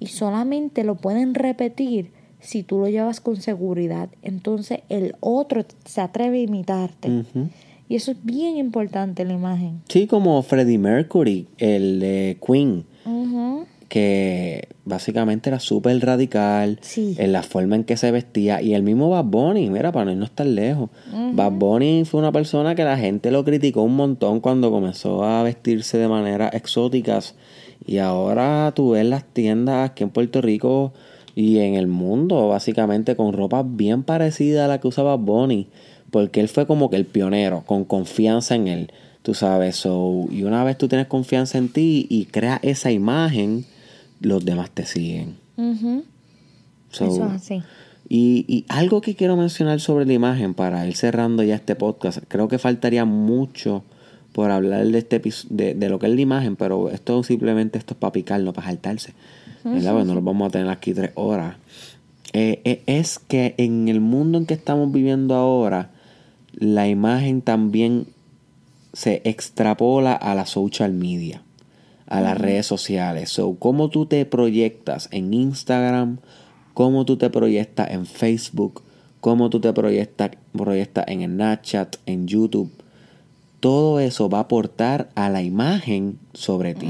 y 0.00 0.06
solamente 0.06 0.82
lo 0.82 0.96
pueden 0.96 1.34
repetir 1.34 2.10
si 2.40 2.62
tú 2.64 2.78
lo 2.78 2.88
llevas 2.88 3.20
con 3.20 3.36
seguridad. 3.36 4.08
Entonces 4.22 4.80
el 4.88 5.14
otro 5.20 5.64
se 5.84 6.00
atreve 6.00 6.38
a 6.38 6.42
imitarte. 6.42 7.24
Y 7.88 7.96
eso 7.96 8.12
es 8.12 8.18
bien 8.24 8.56
importante 8.56 9.24
la 9.24 9.34
imagen. 9.34 9.82
Sí, 9.88 10.06
como 10.06 10.42
Freddie 10.42 10.78
Mercury, 10.78 11.46
el 11.58 12.00
de 12.00 12.38
Queen, 12.44 12.86
que 13.88 14.68
básicamente 14.84 15.50
era 15.50 15.58
súper 15.58 15.98
radical 16.00 16.78
Sí. 16.80 17.16
en 17.18 17.32
la 17.32 17.42
forma 17.42 17.74
en 17.74 17.82
que 17.84 17.96
se 17.96 18.12
vestía. 18.12 18.62
Y 18.62 18.74
el 18.74 18.84
mismo 18.84 19.10
Bad 19.10 19.24
Bunny, 19.24 19.68
mira, 19.68 19.90
para 19.90 20.14
no 20.14 20.24
estar 20.24 20.46
lejos. 20.46 20.90
Bad 21.32 21.52
Bunny 21.52 22.04
fue 22.04 22.20
una 22.20 22.30
persona 22.30 22.76
que 22.76 22.84
la 22.84 22.96
gente 22.96 23.32
lo 23.32 23.44
criticó 23.44 23.82
un 23.82 23.96
montón 23.96 24.38
cuando 24.40 24.70
comenzó 24.70 25.24
a 25.24 25.42
vestirse 25.42 25.98
de 25.98 26.06
manera 26.08 26.48
exóticas. 26.48 27.34
Y 27.86 27.98
ahora 27.98 28.72
tú 28.74 28.90
ves 28.90 29.06
las 29.06 29.24
tiendas 29.24 29.90
aquí 29.90 30.02
en 30.04 30.10
Puerto 30.10 30.40
Rico 30.40 30.92
y 31.34 31.58
en 31.58 31.74
el 31.74 31.86
mundo, 31.86 32.48
básicamente 32.48 33.16
con 33.16 33.32
ropa 33.32 33.62
bien 33.64 34.02
parecida 34.02 34.64
a 34.64 34.68
la 34.68 34.80
que 34.80 34.88
usaba 34.88 35.16
Bunny. 35.16 35.68
Porque 36.10 36.40
él 36.40 36.48
fue 36.48 36.66
como 36.66 36.90
que 36.90 36.96
el 36.96 37.06
pionero, 37.06 37.62
con 37.66 37.84
confianza 37.84 38.54
en 38.54 38.68
él. 38.68 38.92
Tú 39.22 39.34
sabes, 39.34 39.76
so, 39.76 40.26
y 40.30 40.42
una 40.44 40.64
vez 40.64 40.76
tú 40.78 40.88
tienes 40.88 41.06
confianza 41.06 41.58
en 41.58 41.68
ti 41.68 42.06
y 42.08 42.24
creas 42.26 42.58
esa 42.62 42.90
imagen, 42.90 43.64
los 44.20 44.44
demás 44.44 44.70
te 44.70 44.86
siguen. 44.86 45.36
So, 46.90 47.04
Eso 47.06 47.26
es 47.26 47.32
así. 47.32 47.62
y, 48.08 48.44
y 48.48 48.64
algo 48.68 49.00
que 49.00 49.14
quiero 49.14 49.36
mencionar 49.36 49.78
sobre 49.80 50.06
la 50.06 50.14
imagen 50.14 50.54
para 50.54 50.86
ir 50.86 50.96
cerrando 50.96 51.42
ya 51.42 51.54
este 51.54 51.76
podcast, 51.76 52.18
creo 52.28 52.48
que 52.48 52.58
faltaría 52.58 53.04
mucho 53.04 53.84
por 54.32 54.50
hablar 54.50 54.86
de 54.86 54.98
este 54.98 55.20
de, 55.48 55.74
de 55.74 55.88
lo 55.88 55.98
que 55.98 56.06
es 56.06 56.14
la 56.14 56.20
imagen, 56.20 56.56
pero 56.56 56.88
esto 56.90 57.22
simplemente 57.22 57.78
esto 57.78 57.94
es 57.94 57.98
para 57.98 58.12
picar, 58.12 58.40
no 58.40 58.52
para 58.52 58.68
saltarse. 58.68 59.14
¿verdad? 59.64 59.94
Pues 59.94 60.06
no 60.06 60.14
lo 60.14 60.22
vamos 60.22 60.48
a 60.48 60.50
tener 60.50 60.68
aquí 60.68 60.94
tres 60.94 61.10
horas. 61.14 61.56
Eh, 62.32 62.60
eh, 62.64 62.82
es 62.86 63.18
que 63.18 63.54
en 63.58 63.88
el 63.88 64.00
mundo 64.00 64.38
en 64.38 64.46
que 64.46 64.54
estamos 64.54 64.92
viviendo 64.92 65.34
ahora, 65.34 65.90
la 66.52 66.88
imagen 66.88 67.42
también 67.42 68.06
se 68.92 69.22
extrapola 69.24 70.14
a 70.14 70.34
la 70.34 70.46
social 70.46 70.92
media, 70.92 71.42
a 72.06 72.20
las 72.20 72.38
redes 72.38 72.66
sociales. 72.66 73.30
So, 73.30 73.56
cómo 73.58 73.90
tú 73.90 74.06
te 74.06 74.24
proyectas 74.26 75.08
en 75.12 75.34
Instagram, 75.34 76.18
cómo 76.74 77.04
tú 77.04 77.16
te 77.16 77.30
proyectas 77.30 77.90
en 77.90 78.06
Facebook, 78.06 78.82
cómo 79.20 79.50
tú 79.50 79.60
te 79.60 79.72
proyectas, 79.72 80.30
proyectas 80.52 81.04
en 81.08 81.24
Snapchat, 81.24 81.96
en 82.06 82.26
YouTube. 82.26 82.70
Todo 83.60 84.00
eso 84.00 84.28
va 84.28 84.38
a 84.38 84.42
aportar 84.42 85.10
a 85.14 85.28
la 85.28 85.42
imagen 85.42 86.18
sobre 86.32 86.74
ti. 86.74 86.88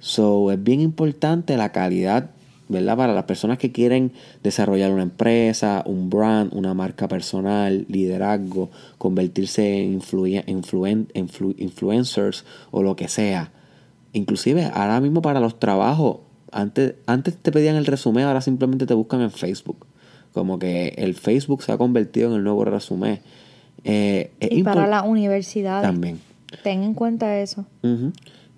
So, 0.00 0.52
es 0.52 0.62
bien 0.62 0.80
importante 0.80 1.56
la 1.56 1.72
calidad, 1.72 2.30
¿verdad? 2.68 2.96
Para 2.96 3.14
las 3.14 3.24
personas 3.24 3.58
que 3.58 3.72
quieren 3.72 4.12
desarrollar 4.42 4.92
una 4.92 5.02
empresa, 5.02 5.82
un 5.86 6.10
brand, 6.10 6.54
una 6.54 6.74
marca 6.74 7.08
personal, 7.08 7.86
liderazgo, 7.88 8.68
convertirse 8.98 9.82
en 9.82 9.98
influen- 10.00 10.44
influen- 10.46 11.08
influ- 11.14 11.54
influencers 11.58 12.44
o 12.70 12.82
lo 12.82 12.94
que 12.94 13.08
sea. 13.08 13.50
Inclusive 14.12 14.70
ahora 14.72 15.00
mismo 15.00 15.22
para 15.22 15.40
los 15.40 15.58
trabajos, 15.58 16.18
antes, 16.52 16.94
antes 17.06 17.36
te 17.36 17.50
pedían 17.50 17.76
el 17.76 17.86
resumen, 17.86 18.24
ahora 18.24 18.40
simplemente 18.40 18.86
te 18.86 18.94
buscan 18.94 19.22
en 19.22 19.30
Facebook. 19.30 19.86
Como 20.32 20.58
que 20.58 20.94
el 20.98 21.14
Facebook 21.14 21.62
se 21.62 21.72
ha 21.72 21.78
convertido 21.78 22.28
en 22.30 22.36
el 22.36 22.44
nuevo 22.44 22.64
resumen. 22.64 23.20
Eh, 23.84 24.30
Y 24.40 24.62
para 24.62 24.86
las 24.86 25.04
universidades. 25.06 25.88
También. 25.88 26.20
Ten 26.62 26.82
en 26.82 26.94
cuenta 26.94 27.40
eso. 27.40 27.66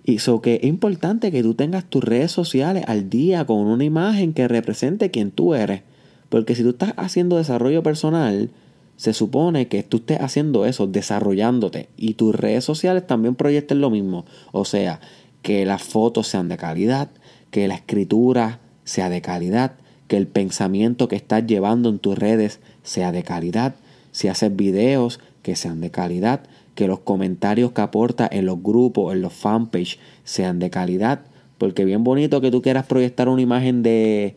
Y 0.03 0.19
so 0.19 0.41
que 0.41 0.55
es 0.55 0.63
importante 0.63 1.31
que 1.31 1.43
tú 1.43 1.53
tengas 1.53 1.85
tus 1.85 2.03
redes 2.03 2.31
sociales 2.31 2.83
al 2.87 3.09
día 3.09 3.45
con 3.45 3.59
una 3.59 3.83
imagen 3.83 4.33
que 4.33 4.47
represente 4.47 5.11
quién 5.11 5.31
tú 5.31 5.53
eres. 5.53 5.81
Porque 6.29 6.55
si 6.55 6.63
tú 6.63 6.69
estás 6.69 6.93
haciendo 6.95 7.37
desarrollo 7.37 7.83
personal, 7.83 8.49
se 8.95 9.13
supone 9.13 9.67
que 9.67 9.83
tú 9.83 9.97
estés 9.97 10.21
haciendo 10.21 10.65
eso, 10.65 10.87
desarrollándote. 10.87 11.89
Y 11.97 12.13
tus 12.13 12.33
redes 12.33 12.63
sociales 12.63 13.05
también 13.05 13.35
proyecten 13.35 13.81
lo 13.81 13.89
mismo. 13.89 14.25
O 14.51 14.63
sea, 14.63 15.01
que 15.41 15.65
las 15.65 15.83
fotos 15.83 16.27
sean 16.27 16.49
de 16.49 16.57
calidad, 16.57 17.09
que 17.49 17.67
la 17.67 17.75
escritura 17.75 18.59
sea 18.83 19.09
de 19.09 19.21
calidad, 19.21 19.73
que 20.07 20.17
el 20.17 20.27
pensamiento 20.27 21.07
que 21.07 21.15
estás 21.15 21.45
llevando 21.45 21.89
en 21.89 21.99
tus 21.99 22.17
redes 22.17 22.59
sea 22.83 23.11
de 23.11 23.23
calidad. 23.23 23.75
Si 24.11 24.27
haces 24.27 24.55
videos, 24.55 25.19
que 25.41 25.55
sean 25.55 25.81
de 25.81 25.91
calidad 25.91 26.41
que 26.75 26.87
los 26.87 26.99
comentarios 26.99 27.71
que 27.73 27.81
aporta 27.81 28.27
en 28.31 28.45
los 28.45 28.61
grupos, 28.63 29.13
en 29.13 29.21
los 29.21 29.33
fanpage, 29.33 29.99
sean 30.23 30.59
de 30.59 30.69
calidad. 30.69 31.21
Porque 31.57 31.85
bien 31.85 32.03
bonito 32.03 32.41
que 32.41 32.49
tú 32.51 32.61
quieras 32.61 32.85
proyectar 32.85 33.27
una 33.29 33.41
imagen 33.41 33.83
de, 33.83 34.35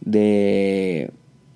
de 0.00 1.10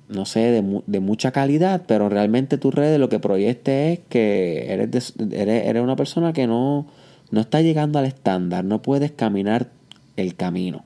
no 0.08 0.24
sé, 0.24 0.40
de, 0.40 0.62
mu- 0.62 0.82
de 0.86 1.00
mucha 1.00 1.32
calidad, 1.32 1.82
pero 1.86 2.08
realmente 2.08 2.58
tus 2.58 2.74
redes 2.74 2.98
lo 2.98 3.08
que 3.08 3.18
proyecte 3.18 3.92
es 3.92 4.00
que 4.08 4.72
eres 4.72 5.82
una 5.82 5.96
persona 5.96 6.32
que 6.32 6.46
no, 6.46 6.86
no 7.30 7.40
está 7.40 7.60
llegando 7.62 7.98
al 7.98 8.06
estándar, 8.06 8.64
no 8.64 8.82
puedes 8.82 9.12
caminar 9.12 9.70
el 10.16 10.34
camino. 10.34 10.84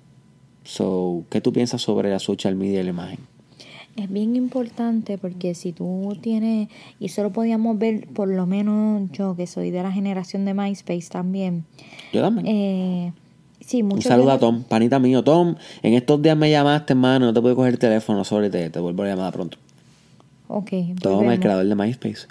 So, 0.64 1.24
¿qué 1.30 1.40
tú 1.40 1.52
piensas 1.52 1.82
sobre 1.82 2.10
la 2.10 2.18
social 2.18 2.54
media 2.54 2.80
y 2.80 2.84
la 2.84 2.90
imagen? 2.90 3.18
Es 4.00 4.10
bien 4.10 4.34
importante 4.36 5.18
porque 5.18 5.54
si 5.54 5.72
tú 5.72 6.16
tienes, 6.20 6.68
y 6.98 7.06
eso 7.06 7.22
lo 7.22 7.30
podíamos 7.30 7.78
ver 7.78 8.06
por 8.08 8.28
lo 8.28 8.46
menos 8.46 9.10
yo 9.12 9.36
que 9.36 9.46
soy 9.46 9.70
de 9.70 9.82
la 9.82 9.92
generación 9.92 10.44
de 10.44 10.54
MySpace 10.54 11.08
también. 11.10 11.64
Yo 12.12 12.22
también. 12.22 12.46
Eh, 12.48 13.12
sí, 13.60 13.82
Un 13.82 13.88
muchos 13.88 14.04
saludo 14.04 14.28
de 14.28 14.32
a 14.32 14.38
Tom, 14.38 14.62
panita 14.62 14.98
mío. 14.98 15.22
Tom, 15.22 15.54
en 15.82 15.94
estos 15.94 16.22
días 16.22 16.36
me 16.36 16.50
llamaste, 16.50 16.94
hermano, 16.94 17.26
no 17.26 17.34
te 17.34 17.40
puedo 17.40 17.56
coger 17.56 17.72
el 17.74 17.78
teléfono, 17.78 18.24
sorry, 18.24 18.48
te, 18.50 18.70
te 18.70 18.78
vuelvo 18.80 19.02
a 19.02 19.06
llamar 19.08 19.32
pronto. 19.32 19.58
Ok, 20.48 20.70
Tom, 20.70 21.12
el 21.12 21.16
volvemos. 21.18 21.38
creador 21.40 21.66
de 21.66 21.74
MySpace. 21.74 22.26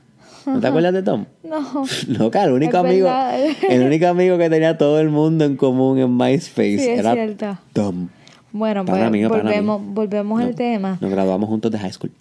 ¿No 0.45 0.60
te 0.60 0.67
acuerdas 0.67 0.93
de 0.93 1.03
Tom? 1.03 1.25
No. 1.43 1.84
Loca, 2.08 2.43
el 2.45 2.51
único 2.53 2.77
Es 2.77 2.84
amigo, 2.84 3.05
verdad. 3.05 3.39
el 3.69 3.84
único 3.84 4.08
amigo 4.08 4.38
que 4.38 4.49
tenía 4.49 4.77
todo 4.77 4.99
el 4.99 5.10
mundo 5.10 5.45
en 5.45 5.55
común 5.58 5.99
en 5.99 6.15
MySpace 6.17 6.79
Sí, 6.79 6.89
era 6.89 7.13
cierto. 7.13 7.58
Tom. 7.73 8.08
Bueno, 8.51 8.83
pues 8.85 8.97
volvemos, 9.43 9.81
volvemos 9.93 10.41
al 10.41 10.55
tema. 10.55 10.97
Nos 11.01 11.12
graduamos 11.12 11.49
juntos 11.49 11.71
de 11.71 11.79
high 11.79 11.93
school. 11.93 12.12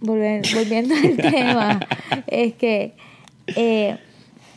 Volve- 0.00 0.42
volviendo 0.54 0.94
al 0.94 1.16
tema, 1.30 1.80
es 2.26 2.54
que 2.54 2.94
eh, 3.56 3.98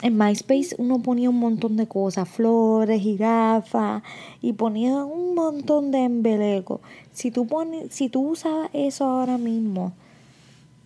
en 0.01 0.17
MySpace 0.17 0.75
uno 0.77 0.99
ponía 1.01 1.29
un 1.29 1.39
montón 1.39 1.75
de 1.77 1.87
cosas, 1.87 2.29
flores, 2.29 3.01
jirafas, 3.01 4.03
y 4.41 4.53
ponía 4.53 5.03
un 5.03 5.33
montón 5.35 5.91
de 5.91 6.03
embelecos. 6.03 6.79
Si 7.11 7.31
tú, 7.31 7.45
pones, 7.47 7.93
si 7.93 8.09
tú 8.09 8.29
usabas 8.29 8.69
eso 8.73 9.05
ahora 9.05 9.37
mismo, 9.37 9.93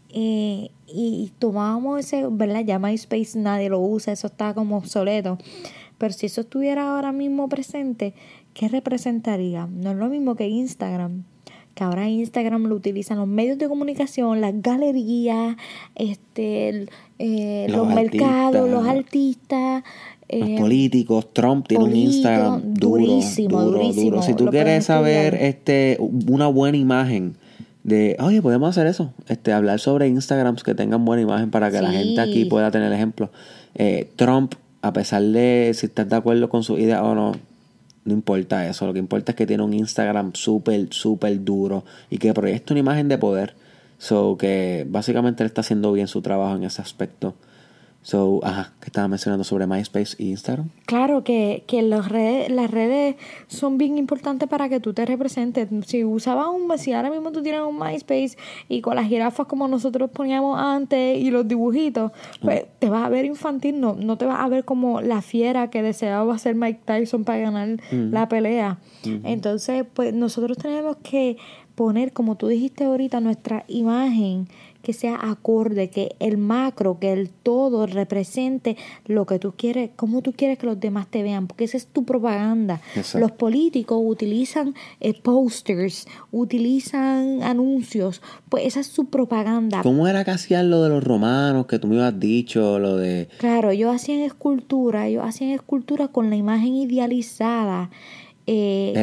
eh, 0.10 0.70
y 0.88 1.32
tomábamos 1.38 2.00
ese, 2.00 2.26
¿verdad? 2.30 2.62
Ya 2.62 2.80
MySpace 2.80 3.38
nadie 3.38 3.70
lo 3.70 3.80
usa, 3.80 4.14
eso 4.14 4.28
está 4.28 4.54
como 4.54 4.78
obsoleto. 4.78 5.38
Pero 5.98 6.14
si 6.14 6.28
eso 6.28 6.42
estuviera 6.42 6.94
ahora 6.96 7.12
mismo 7.12 7.50
presente, 7.50 8.14
¿qué 8.58 8.68
representaría? 8.70 9.68
No 9.68 9.92
es 9.92 9.98
lo 9.98 10.10
mismo 10.10 10.36
que 10.36 10.48
Instagram 10.48 11.24
que 11.76 11.84
ahora 11.84 12.10
Instagram 12.10 12.64
lo 12.64 12.74
utilizan 12.74 13.20
los 13.20 13.28
medios 13.28 13.60
de 13.60 13.68
comunicación, 13.68 14.42
las 14.42 14.60
galerías, 14.64 15.58
este, 15.94 16.88
eh, 17.20 17.68
los, 17.70 17.88
mercados, 17.88 18.68
los 18.68 18.88
artistas. 18.88 19.84
los 20.28 20.50
eh, 20.50 20.56
políticos, 20.58 21.32
Trump 21.34 21.68
tiene 21.68 21.84
un 21.84 21.96
Instagram 21.96 22.74
duro, 22.74 23.06
durísimo, 23.06 23.62
duro, 23.62 23.78
durísimo. 23.78 24.10
Duro. 24.10 24.22
Si 24.24 24.34
tú 24.34 24.48
quieres 24.48 24.86
saber 24.86 25.36
este, 25.36 26.00
una 26.00 26.48
buena 26.48 26.80
imagen 26.80 27.36
de, 27.84 28.18
oye, 28.20 28.42
podemos 28.42 28.70
hacer 28.70 28.88
eso, 28.88 29.14
este, 29.28 29.54
hablar 29.54 29.80
sobre 29.80 30.08
Instagrams 30.08 30.64
que 30.64 30.74
tengan 30.74 31.06
buena 31.06 31.22
imagen 31.22 31.52
para 31.52 31.70
que 31.70 31.80
la 31.80 31.92
gente 31.92 32.20
aquí 32.20 32.46
pueda 32.46 32.72
tener 32.72 32.92
ejemplo. 32.92 33.30
Eh, 33.76 34.10
Trump, 34.16 34.56
a 34.82 34.94
pesar 34.94 35.22
de 35.22 35.74
si 35.76 35.86
estás 35.86 36.10
de 36.10 36.16
acuerdo 36.16 36.50
con 36.50 36.64
su 36.64 36.80
idea 36.80 37.04
o 37.04 37.14
no, 37.14 37.34
no 38.08 38.14
importa 38.14 38.68
eso. 38.68 38.88
Lo 38.88 38.94
que 38.94 39.00
importa 39.00 39.34
es 39.34 39.36
que 39.36 39.46
tiene 39.46 39.64
un 39.64 39.74
Instagram 39.74 40.32
súper, 40.34 40.88
súper 40.92 41.44
duro 41.44 41.84
y 42.10 42.18
que 42.18 42.34
proyecta 42.34 42.74
una 42.74 42.80
imagen 42.80 43.10
de 43.10 43.18
poder. 43.18 43.56
So 44.00 44.38
que 44.38 44.86
básicamente 44.90 45.44
él 45.44 45.48
está 45.48 45.62
haciendo 45.62 45.92
bien 45.92 46.08
su 46.08 46.22
trabajo 46.22 46.56
en 46.56 46.64
ese 46.64 46.82
aspecto. 46.82 47.36
So, 48.08 48.40
ajá, 48.42 48.72
que 48.80 48.86
estaba 48.86 49.10
mencionando 49.10 49.44
sobre 49.44 49.68
MySpace 49.68 50.16
e 50.18 50.28
Instagram. 50.28 50.70
Claro 50.86 51.26
que, 51.26 51.66
que 51.68 51.82
los 51.82 52.08
redes, 52.08 52.50
las 52.50 52.72
redes 52.72 53.18
son 53.48 53.78
bien 53.78 53.98
importantes 53.98 54.48
para 54.48 54.70
que 54.70 54.80
tú 54.80 54.94
te 54.94 55.06
representes. 55.06 55.68
Si 55.86 56.06
usabas 56.06 56.48
un, 56.48 56.72
si 56.78 56.94
ahora 56.94 57.10
mismo 57.10 57.34
tú 57.34 57.44
tienes 57.44 57.60
un 57.68 57.78
MySpace 57.78 58.38
y 58.70 58.80
con 58.80 58.96
las 58.96 59.10
jirafas 59.10 59.46
como 59.48 59.68
nosotros 59.68 60.10
poníamos 60.10 60.58
antes 60.58 61.20
y 61.20 61.32
los 61.32 61.46
dibujitos, 61.50 62.14
pues 62.42 62.64
te 62.80 62.88
vas 62.88 63.06
a 63.06 63.10
ver 63.10 63.26
infantil, 63.26 63.78
no, 63.82 63.96
no 63.96 64.18
te 64.18 64.24
vas 64.24 64.40
a 64.40 64.48
ver 64.48 64.64
como 64.64 65.02
la 65.02 65.22
fiera 65.22 65.70
que 65.70 65.84
deseaba 65.84 66.38
ser 66.38 66.56
Mike 66.56 66.80
Tyson 66.86 67.26
para 67.26 67.40
ganar 67.40 67.78
la 67.92 68.30
pelea. 68.30 68.78
Entonces, 69.04 69.86
pues 69.94 70.14
nosotros 70.14 70.58
tenemos 70.58 70.96
que 71.04 71.36
poner, 71.78 72.12
como 72.12 72.38
tú 72.38 72.48
dijiste 72.48 72.86
ahorita, 72.86 73.20
nuestra 73.20 73.64
imagen 73.68 74.48
que 74.82 74.94
sea 74.94 75.18
acorde, 75.22 75.90
que 75.90 76.16
el 76.20 76.38
macro, 76.38 76.98
que 77.00 77.14
el 77.14 77.30
todo 77.30 77.86
represente 77.86 78.78
lo 79.06 79.26
que 79.26 79.40
tú 79.40 79.54
quieres, 79.58 79.92
cómo 79.96 80.22
tú 80.22 80.34
quieres 80.34 80.58
que 80.58 80.66
los 80.66 80.80
demás 80.80 81.08
te 81.08 81.24
vean, 81.24 81.48
porque 81.48 81.64
esa 81.64 81.78
es 81.78 81.88
tu 81.88 82.06
propaganda. 82.06 82.82
Los 83.16 83.32
políticos 83.32 84.00
utilizan 84.02 84.76
eh, 85.00 85.14
posters, 85.22 86.08
utilizan 86.32 87.44
anuncios, 87.44 88.22
pues 88.50 88.66
esa 88.66 88.80
es 88.80 88.88
su 88.88 89.06
propaganda. 89.06 89.82
¿Cómo 89.84 90.08
era 90.08 90.24
que 90.24 90.32
hacían 90.32 90.70
lo 90.70 90.84
de 90.84 90.90
los 90.90 91.04
romanos 91.04 91.66
que 91.68 91.80
tú 91.80 91.88
me 91.88 91.96
habías 91.98 92.20
dicho, 92.20 92.80
lo 92.80 92.98
de... 92.98 93.28
Claro, 93.38 93.72
ellos 93.72 93.94
hacían 93.94 94.20
escultura, 94.20 95.08
ellos 95.08 95.24
hacían 95.26 95.52
escultura 95.52 96.08
con 96.08 96.30
la 96.30 96.36
imagen 96.36 96.76
idealizada 96.76 97.90
eh, 98.46 98.94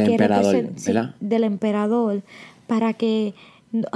del 1.20 1.44
emperador 1.44 2.22
para 2.66 2.94
que 2.94 3.34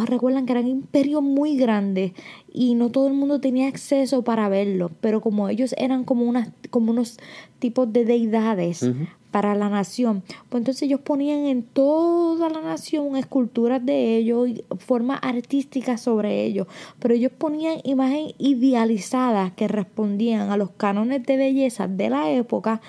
recuerdan 0.07 0.47
que 0.47 0.53
eran 0.53 0.67
imperios 0.67 1.23
muy 1.23 1.57
grandes 1.57 2.13
y 2.53 2.75
no 2.75 2.91
todo 2.91 3.07
el 3.07 3.15
mundo 3.15 3.41
tenía 3.41 3.69
acceso 3.69 4.23
para 4.23 4.49
verlo, 4.49 4.91
pero 5.01 5.21
como 5.21 5.49
ellos 5.49 5.75
eran 5.79 6.05
como, 6.05 6.25
unas, 6.25 6.51
como 6.71 6.91
unos 6.91 7.19
tipos 7.59 7.93
de 7.93 8.05
deidades 8.05 8.85
para 9.31 9.55
la 9.55 9.69
nación, 9.69 10.23
pues 10.49 10.63
entonces 10.63 10.83
ellos 10.83 11.01
ponían 11.01 11.41
en 11.47 11.63
toda 11.63 12.49
la 12.49 12.61
nación 12.61 13.15
esculturas 13.17 13.85
de 13.85 14.17
ellos 14.17 14.49
y 14.49 14.65
formas 14.79 15.21
artísticas 15.23 16.01
sobre 16.01 16.45
ellos, 16.45 16.67
pero 16.99 17.15
ellos 17.15 17.33
ponían 17.37 17.79
imágenes 17.85 18.35
idealizadas 18.39 19.53
que 19.53 19.69
respondían 19.69 20.51
a 20.51 20.57
los 20.57 20.71
cánones 20.71 21.25
de 21.25 21.37
belleza 21.37 21.89
de 21.89 22.11
la 22.11 22.31
época 22.31 22.81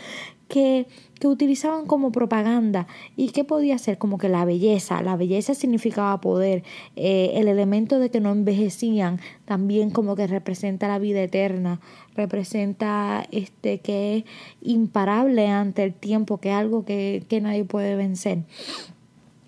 que 0.48 0.88
que 1.20 1.28
utilizaban 1.28 1.86
como 1.86 2.12
propaganda. 2.12 2.88
¿Y 3.16 3.30
qué 3.30 3.44
podía 3.44 3.78
ser? 3.78 3.98
Como 3.98 4.18
que 4.18 4.30
la 4.30 4.46
belleza. 4.46 5.02
La 5.02 5.16
belleza 5.16 5.54
significaba 5.54 6.20
poder. 6.22 6.64
Eh, 6.96 7.34
el 7.36 7.48
elemento 7.48 8.00
de 8.00 8.10
que 8.10 8.20
no 8.20 8.32
envejecían 8.32 9.20
también 9.46 9.90
como 9.90 10.16
que 10.16 10.28
representa 10.28 10.88
la 10.88 11.00
vida 11.00 11.22
eterna. 11.22 11.80
Representa 12.16 13.26
este 13.32 13.80
que 13.80 14.18
es 14.18 14.24
imparable 14.62 15.48
ante 15.48 15.84
el 15.84 15.94
tiempo, 15.94 16.38
que 16.38 16.50
es 16.50 16.56
algo 16.56 16.86
que, 16.86 17.24
que 17.28 17.42
nadie 17.42 17.66
puede 17.66 17.96
vencer. 17.96 18.40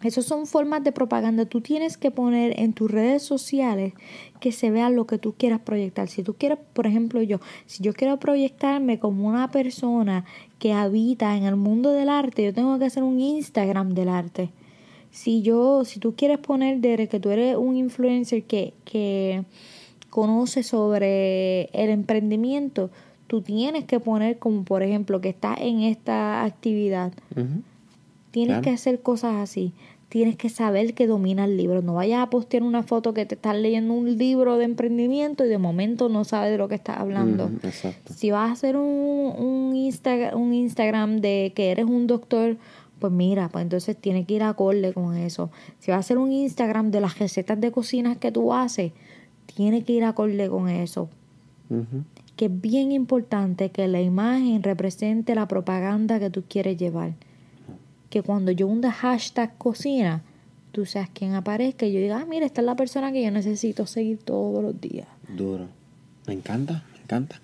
Esas 0.04 0.26
son 0.26 0.48
formas 0.48 0.84
de 0.84 0.92
propaganda. 0.92 1.46
Tú 1.46 1.62
tienes 1.62 1.98
que 1.98 2.12
poner 2.12 2.60
en 2.60 2.74
tus 2.74 2.90
redes 2.90 3.24
sociales 3.24 3.94
que 4.40 4.52
se 4.52 4.72
vea 4.72 4.90
lo 4.90 5.06
que 5.06 5.18
tú 5.18 5.34
quieras 5.38 5.60
proyectar. 5.60 6.08
Si 6.08 6.24
tú 6.24 6.34
quieres, 6.34 6.58
por 6.74 6.88
ejemplo, 6.88 7.22
yo, 7.22 7.40
si 7.66 7.84
yo 7.84 7.94
quiero 7.94 8.18
proyectarme 8.18 9.00
como 9.00 9.28
una 9.28 9.52
persona 9.52 10.26
que 10.60 10.74
habita 10.74 11.38
en 11.38 11.44
el 11.44 11.56
mundo 11.56 11.92
del 11.92 12.10
arte, 12.10 12.44
yo 12.44 12.54
tengo 12.54 12.78
que 12.80 12.86
hacer 12.86 13.04
un 13.04 13.20
Instagram 13.20 13.94
del 13.94 14.10
arte. 14.10 14.50
Si 15.12 15.42
yo, 15.42 15.86
si 15.86 16.00
tú 16.00 16.16
quieres 16.16 16.40
poner 16.40 16.80
de 16.80 17.08
que 17.08 17.20
tú 17.20 17.30
eres 17.30 17.58
un 17.58 17.76
influencer 17.76 18.44
que, 18.44 18.74
que 18.86 19.44
conoce 20.10 20.64
sobre 20.64 21.64
el 21.74 21.90
emprendimiento, 21.90 22.90
tú 23.28 23.42
tienes 23.42 23.86
que 23.86 24.00
poner 24.00 24.40
como, 24.40 24.64
por 24.64 24.84
ejemplo, 24.84 25.22
que 25.22 25.30
estás 25.30 25.58
en 25.60 25.82
esta 25.82 26.44
actividad. 26.44 27.14
Tienes 28.32 28.62
que 28.62 28.70
hacer 28.70 29.02
cosas 29.02 29.36
así 29.36 29.74
tienes 30.12 30.36
que 30.36 30.50
saber 30.50 30.94
que 30.94 31.08
domina 31.08 31.46
el 31.46 31.56
libro. 31.56 31.82
No 31.82 31.94
vayas 31.94 32.22
a 32.22 32.30
postear 32.30 32.64
una 32.64 32.84
foto 32.84 33.14
que 33.14 33.26
te 33.26 33.36
estás 33.36 33.56
leyendo 33.56 33.94
un 33.94 34.18
libro 34.18 34.58
de 34.58 34.66
emprendimiento 34.66 35.46
y 35.46 35.48
de 35.48 35.58
momento 35.58 36.10
no 36.10 36.26
sabes 36.26 36.52
de 36.52 36.58
lo 36.58 36.68
que 36.68 36.76
estás 36.76 36.98
hablando. 36.98 37.50
Si 38.14 38.30
vas 38.30 38.50
a 38.50 38.52
hacer 38.52 38.76
un, 38.76 38.84
un, 38.84 39.74
un 40.34 40.54
Instagram 40.54 41.22
de 41.22 41.54
que 41.56 41.72
eres 41.72 41.86
un 41.86 42.08
doctor, 42.08 42.58
pues 43.00 43.14
mira, 43.14 43.48
pues 43.48 43.64
entonces 43.64 43.96
tienes 43.96 44.28
que 44.28 44.34
ir 44.34 44.44
acorde 44.44 44.92
con 44.92 45.16
eso. 45.16 45.50
Si 45.80 45.92
vas 45.92 45.96
a 45.96 46.00
hacer 46.02 46.18
un 46.18 46.34
Instagram 46.34 46.92
de 46.92 47.00
las 47.00 47.18
recetas 47.18 47.62
de 47.62 47.72
cocinas 47.72 48.18
que 48.18 48.34
tú 48.34 48.54
haces, 48.54 48.92
tienes 49.56 49.86
que 49.86 49.94
ir 49.94 50.04
acorde 50.04 50.50
con 50.50 50.68
eso. 50.68 51.08
Que 52.36 52.48
es 52.48 52.62
bien 52.62 52.92
importante 52.92 53.70
que 53.70 53.88
la 53.88 54.02
imagen 54.02 54.62
represente 54.62 55.36
la 55.36 55.48
propaganda 55.48 56.20
que 56.20 56.30
tú 56.30 56.44
quieres 56.50 56.76
llevar 56.76 57.14
que 58.12 58.22
cuando 58.22 58.52
yo 58.52 58.68
hunda 58.68 58.92
hashtag 58.92 59.58
cocina, 59.58 60.22
tú 60.74 60.86
seas 60.86 61.10
quien 61.10 61.34
aparezca 61.34 61.86
y 61.88 61.94
yo 61.94 62.00
diga, 62.00 62.20
ah, 62.20 62.26
mira, 62.30 62.46
esta 62.46 62.62
es 62.62 62.66
la 62.66 62.76
persona 62.76 63.12
que 63.12 63.24
yo 63.24 63.32
necesito 63.32 63.88
seguir 63.88 64.20
todos 64.20 64.62
los 64.62 64.80
días. 64.80 65.08
Duro. 65.36 65.66
Me 66.28 66.34
encanta, 66.34 66.84
me 66.94 67.04
encanta. 67.04 67.40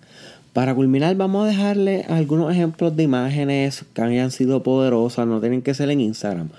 Para 0.52 0.76
culminar, 0.76 1.16
vamos 1.16 1.46
a 1.46 1.48
dejarle 1.48 2.06
algunos 2.10 2.52
ejemplos 2.52 2.96
de 2.96 3.04
imágenes 3.04 3.86
que 3.94 4.02
hayan 4.02 4.30
sido 4.30 4.62
poderosas, 4.62 5.26
no 5.26 5.40
tienen 5.40 5.62
que 5.62 5.74
ser 5.74 5.90
en 5.90 6.02
Instagram, 6.02 6.50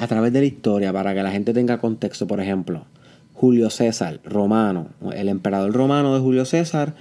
a 0.00 0.06
través 0.08 0.32
de 0.32 0.40
la 0.40 0.46
historia, 0.46 0.92
para 0.92 1.14
que 1.14 1.22
la 1.22 1.30
gente 1.30 1.54
tenga 1.54 1.78
contexto. 1.78 2.26
Por 2.26 2.40
ejemplo, 2.40 2.86
Julio 3.34 3.70
César, 3.70 4.18
romano, 4.24 4.88
el 5.14 5.28
emperador 5.28 5.72
romano 5.72 6.12
de 6.12 6.20
Julio 6.20 6.44
César 6.44 6.94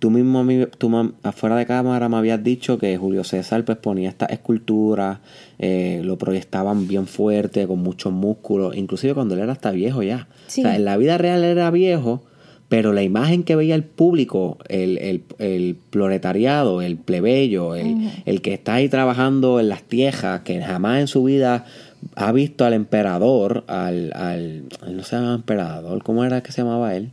Tú 0.00 0.10
mismo, 0.10 0.46
tú 0.78 1.12
afuera 1.22 1.56
de 1.56 1.66
cámara 1.66 2.08
me 2.08 2.16
habías 2.16 2.42
dicho 2.42 2.78
que 2.78 2.96
Julio 2.96 3.22
César 3.22 3.66
pues 3.66 3.76
ponía 3.76 4.08
estas 4.08 4.30
esculturas, 4.30 5.18
eh, 5.58 6.00
lo 6.02 6.16
proyectaban 6.16 6.88
bien 6.88 7.06
fuerte, 7.06 7.66
con 7.66 7.80
muchos 7.80 8.10
músculos, 8.10 8.74
inclusive 8.74 9.12
cuando 9.12 9.34
él 9.34 9.40
era 9.42 9.52
hasta 9.52 9.70
viejo 9.72 10.02
ya. 10.02 10.26
O 10.48 10.50
sea, 10.50 10.74
en 10.74 10.86
la 10.86 10.96
vida 10.96 11.18
real 11.18 11.44
era 11.44 11.70
viejo, 11.70 12.22
pero 12.70 12.94
la 12.94 13.02
imagen 13.02 13.42
que 13.42 13.56
veía 13.56 13.74
el 13.74 13.84
público, 13.84 14.56
el, 14.68 14.96
el, 14.98 15.24
el 15.38 15.76
proletariado, 15.90 16.80
el 16.80 16.96
plebeyo, 16.96 17.74
el, 17.74 18.10
el, 18.24 18.40
que 18.40 18.54
está 18.54 18.74
ahí 18.74 18.88
trabajando 18.88 19.60
en 19.60 19.68
las 19.68 19.82
tierras, 19.82 20.40
que 20.42 20.62
jamás 20.62 21.00
en 21.00 21.08
su 21.08 21.24
vida 21.24 21.66
ha 22.14 22.32
visto 22.32 22.64
al 22.64 22.72
emperador, 22.72 23.64
al, 23.66 24.12
al 24.14 24.64
no 24.96 25.02
se 25.02 25.16
llama 25.16 25.34
emperador, 25.34 26.02
¿cómo 26.02 26.24
era 26.24 26.42
que 26.42 26.52
se 26.52 26.62
llamaba 26.62 26.94
él? 26.94 27.10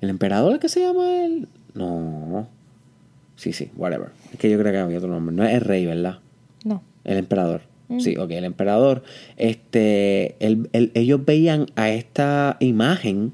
¿El 0.00 0.10
emperador 0.10 0.58
que 0.58 0.68
se 0.68 0.80
llama 0.80 1.24
él? 1.24 1.48
No. 1.74 2.48
Sí, 3.36 3.52
sí, 3.52 3.70
whatever. 3.76 4.08
Es 4.32 4.38
que 4.38 4.50
yo 4.50 4.58
creo 4.58 4.72
que 4.72 4.78
había 4.78 4.98
otro 4.98 5.10
nombre. 5.10 5.34
No 5.34 5.44
es 5.44 5.54
el 5.54 5.60
rey, 5.60 5.86
¿verdad? 5.86 6.18
No. 6.64 6.82
El 7.04 7.18
emperador. 7.18 7.62
Mm. 7.88 8.00
Sí, 8.00 8.16
ok, 8.16 8.30
el 8.30 8.44
emperador. 8.44 9.02
Este, 9.36 10.36
ellos 10.40 11.24
veían 11.24 11.66
a 11.74 11.90
esta 11.90 12.56
imagen 12.60 13.32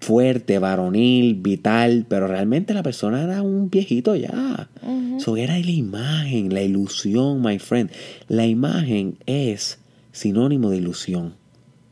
fuerte, 0.00 0.58
varonil, 0.58 1.36
vital, 1.36 2.06
pero 2.08 2.26
realmente 2.26 2.74
la 2.74 2.82
persona 2.82 3.22
era 3.22 3.40
un 3.42 3.70
viejito 3.70 4.16
ya. 4.16 4.68
Eso 5.16 5.36
era 5.36 5.56
la 5.58 5.70
imagen, 5.70 6.52
la 6.52 6.62
ilusión, 6.62 7.40
my 7.40 7.60
friend. 7.60 7.90
La 8.26 8.46
imagen 8.46 9.16
es 9.26 9.78
sinónimo 10.10 10.70
de 10.70 10.78
ilusión. 10.78 11.34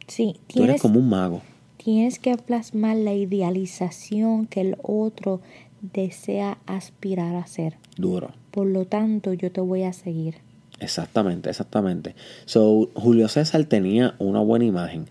Sí, 0.09 0.35
Tú 0.53 0.65
eres 0.65 0.83
como 0.83 0.99
un 0.99 1.09
mago 1.09 1.41
tienes 1.83 2.19
que 2.19 2.37
plasmar 2.37 2.97
la 2.97 3.15
idealización 3.15 4.47
que 4.47 4.61
el 4.61 4.77
otro 4.83 5.41
desea 5.81 6.59
aspirar 6.67 7.35
a 7.37 7.47
ser. 7.47 7.77
Duro. 7.97 8.33
Por 8.51 8.67
lo 8.67 8.85
tanto, 8.85 9.33
yo 9.33 9.51
te 9.51 9.61
voy 9.61 9.85
a 9.85 9.93
seguir. 9.93 10.37
Exactamente, 10.79 11.49
exactamente. 11.49 12.15
So, 12.45 12.91
Julio 12.95 13.29
César 13.29 13.65
tenía 13.65 14.15
una 14.19 14.41
buena 14.41 14.67
imagen. 14.67 15.07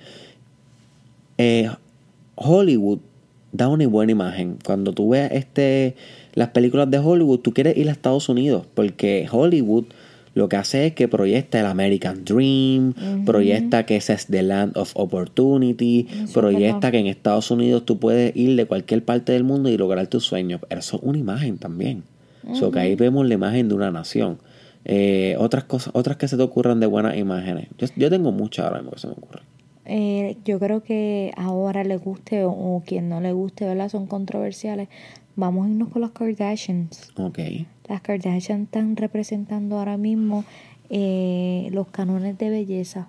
Eh, 1.37 1.69
Hollywood 2.35 2.99
da 3.51 3.67
una 3.67 3.87
buena 3.87 4.11
imagen. 4.11 4.59
Cuando 4.63 4.93
tú 4.93 5.09
ves 5.09 5.31
este, 5.31 5.95
las 6.33 6.49
películas 6.49 6.89
de 6.91 6.99
Hollywood, 6.99 7.39
tú 7.39 7.53
quieres 7.53 7.77
ir 7.77 7.89
a 7.89 7.91
Estados 7.91 8.29
Unidos, 8.29 8.67
porque 8.75 9.27
Hollywood 9.31 9.85
lo 10.33 10.49
que 10.49 10.57
hace 10.57 10.87
es 10.87 10.93
que 10.93 11.07
proyecta 11.07 11.59
el 11.59 11.65
American 11.65 12.23
Dream, 12.23 12.93
proyecta 13.25 13.85
que 13.85 13.95
ese 13.95 14.13
es 14.13 14.27
the 14.27 14.43
land 14.43 14.77
of 14.77 14.91
opportunity, 14.95 16.07
proyecta 16.33 16.91
que 16.91 16.99
en 16.99 17.07
Estados 17.07 17.51
Unidos 17.51 17.85
tú 17.85 17.99
puedes 17.99 18.35
ir 18.35 18.55
de 18.55 18.65
cualquier 18.65 19.03
parte 19.03 19.31
del 19.31 19.43
mundo 19.43 19.69
y 19.69 19.77
lograr 19.77 20.07
tus 20.07 20.23
sueños. 20.23 20.61
Pero 20.67 20.79
eso 20.79 20.97
es 20.97 21.03
una 21.03 21.17
imagen 21.17 21.57
también. 21.57 22.03
So 22.53 22.71
que 22.71 22.79
ahí 22.79 22.95
vemos 22.95 23.27
la 23.27 23.33
imagen 23.33 23.67
de 23.69 23.75
una 23.75 23.91
nación. 23.91 24.39
Eh, 24.85 25.35
otras 25.37 25.65
cosas, 25.65 25.93
otras 25.93 26.17
que 26.17 26.27
se 26.27 26.37
te 26.37 26.43
ocurran 26.43 26.79
de 26.79 26.87
buenas 26.87 27.17
imágenes. 27.17 27.67
Yo, 27.95 28.09
tengo 28.09 28.31
muchas 28.31 28.65
ahora 28.65 28.77
mismo 28.77 28.91
que 28.91 28.99
se 28.99 29.07
me 29.07 29.13
ocurren. 29.13 29.43
Eh, 29.85 30.37
yo 30.45 30.59
creo 30.59 30.83
que 30.83 31.31
ahora 31.35 31.83
le 31.83 31.97
guste 31.97 32.43
o, 32.45 32.83
quien 32.85 33.09
no 33.09 33.21
le 33.21 33.31
guste, 33.33 33.65
¿verdad? 33.65 33.89
Son 33.89 34.07
controversiales. 34.07 34.87
Vamos 35.39 35.67
a 35.67 35.69
irnos 35.69 35.87
con 35.87 36.01
las 36.01 36.11
Kardashians. 36.11 37.13
Ok. 37.15 37.39
Las 37.87 38.01
Kardashians 38.01 38.65
están 38.65 38.97
representando 38.97 39.79
ahora 39.79 39.95
mismo 39.95 40.43
eh, 40.89 41.69
los 41.71 41.87
cánones 41.87 42.37
de 42.37 42.49
belleza 42.49 43.07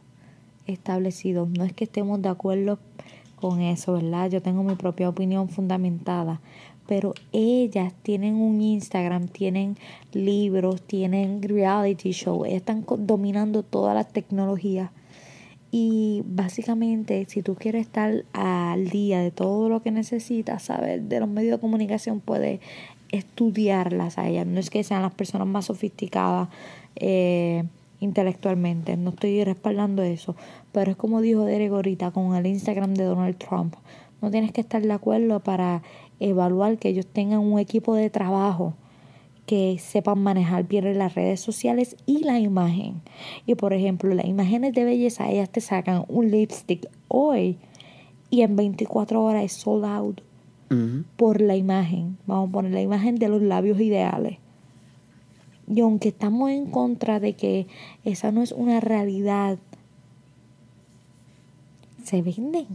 establecidos. 0.68 1.48
No 1.50 1.64
es 1.64 1.72
que 1.72 1.82
estemos 1.82 2.22
de 2.22 2.28
acuerdo 2.28 2.78
con 3.34 3.60
eso, 3.60 3.94
¿verdad? 3.94 4.30
Yo 4.30 4.40
tengo 4.42 4.62
mi 4.62 4.76
propia 4.76 5.08
opinión 5.08 5.48
fundamentada, 5.48 6.40
pero 6.86 7.14
ellas 7.32 7.92
tienen 8.04 8.36
un 8.36 8.60
Instagram, 8.60 9.26
tienen 9.26 9.76
libros, 10.12 10.82
tienen 10.82 11.42
reality 11.42 12.12
show, 12.12 12.44
están 12.44 12.86
dominando 12.98 13.64
todas 13.64 13.96
las 13.96 14.08
tecnologías. 14.12 14.92
Y 15.72 16.22
básicamente, 16.26 17.24
si 17.28 17.42
tú 17.42 17.54
quieres 17.54 17.82
estar 17.86 18.24
al 18.32 18.88
día 18.88 19.20
de 19.20 19.30
todo 19.30 19.68
lo 19.68 19.82
que 19.82 19.92
necesitas 19.92 20.64
saber 20.64 21.02
de 21.02 21.20
los 21.20 21.28
medios 21.28 21.58
de 21.58 21.60
comunicación, 21.60 22.20
puedes 22.20 22.60
estudiarlas 23.12 24.18
a 24.18 24.28
ellas. 24.28 24.46
No 24.46 24.58
es 24.58 24.70
que 24.70 24.82
sean 24.82 25.02
las 25.02 25.14
personas 25.14 25.46
más 25.46 25.66
sofisticadas 25.66 26.48
eh, 26.96 27.64
intelectualmente, 28.00 28.96
no 28.96 29.10
estoy 29.10 29.44
respaldando 29.44 30.02
eso, 30.02 30.34
pero 30.72 30.90
es 30.90 30.96
como 30.96 31.20
dijo 31.20 31.44
Derek 31.44 31.70
ahorita 31.70 32.10
con 32.10 32.34
el 32.34 32.46
Instagram 32.46 32.94
de 32.94 33.04
Donald 33.04 33.36
Trump. 33.36 33.74
No 34.22 34.30
tienes 34.30 34.52
que 34.52 34.60
estar 34.60 34.82
de 34.82 34.92
acuerdo 34.92 35.40
para 35.40 35.82
evaluar 36.18 36.78
que 36.78 36.88
ellos 36.88 37.06
tengan 37.06 37.40
un 37.40 37.58
equipo 37.58 37.94
de 37.94 38.10
trabajo 38.10 38.74
que 39.50 39.80
sepan 39.80 40.22
manejar 40.22 40.68
bien 40.68 40.96
las 40.96 41.16
redes 41.16 41.40
sociales 41.40 41.96
y 42.06 42.22
la 42.22 42.38
imagen. 42.38 43.02
Y 43.46 43.56
por 43.56 43.72
ejemplo, 43.72 44.14
las 44.14 44.26
imágenes 44.26 44.72
de 44.74 44.84
belleza, 44.84 45.28
ellas 45.28 45.50
te 45.50 45.60
sacan 45.60 46.04
un 46.06 46.30
lipstick 46.30 46.88
hoy 47.08 47.58
y 48.30 48.42
en 48.42 48.54
24 48.54 49.20
horas 49.20 49.42
es 49.42 49.52
sold 49.54 49.84
out 49.84 50.20
por 51.16 51.40
la 51.40 51.56
imagen. 51.56 52.16
Vamos 52.28 52.48
a 52.48 52.52
poner 52.52 52.70
la 52.70 52.80
imagen 52.80 53.16
de 53.16 53.28
los 53.28 53.42
labios 53.42 53.80
ideales. 53.80 54.38
Y 55.66 55.80
aunque 55.80 56.10
estamos 56.10 56.52
en 56.52 56.66
contra 56.66 57.18
de 57.18 57.32
que 57.32 57.66
esa 58.04 58.30
no 58.30 58.44
es 58.44 58.52
una 58.52 58.78
realidad, 58.78 59.58
se 62.04 62.22
venden. 62.22 62.68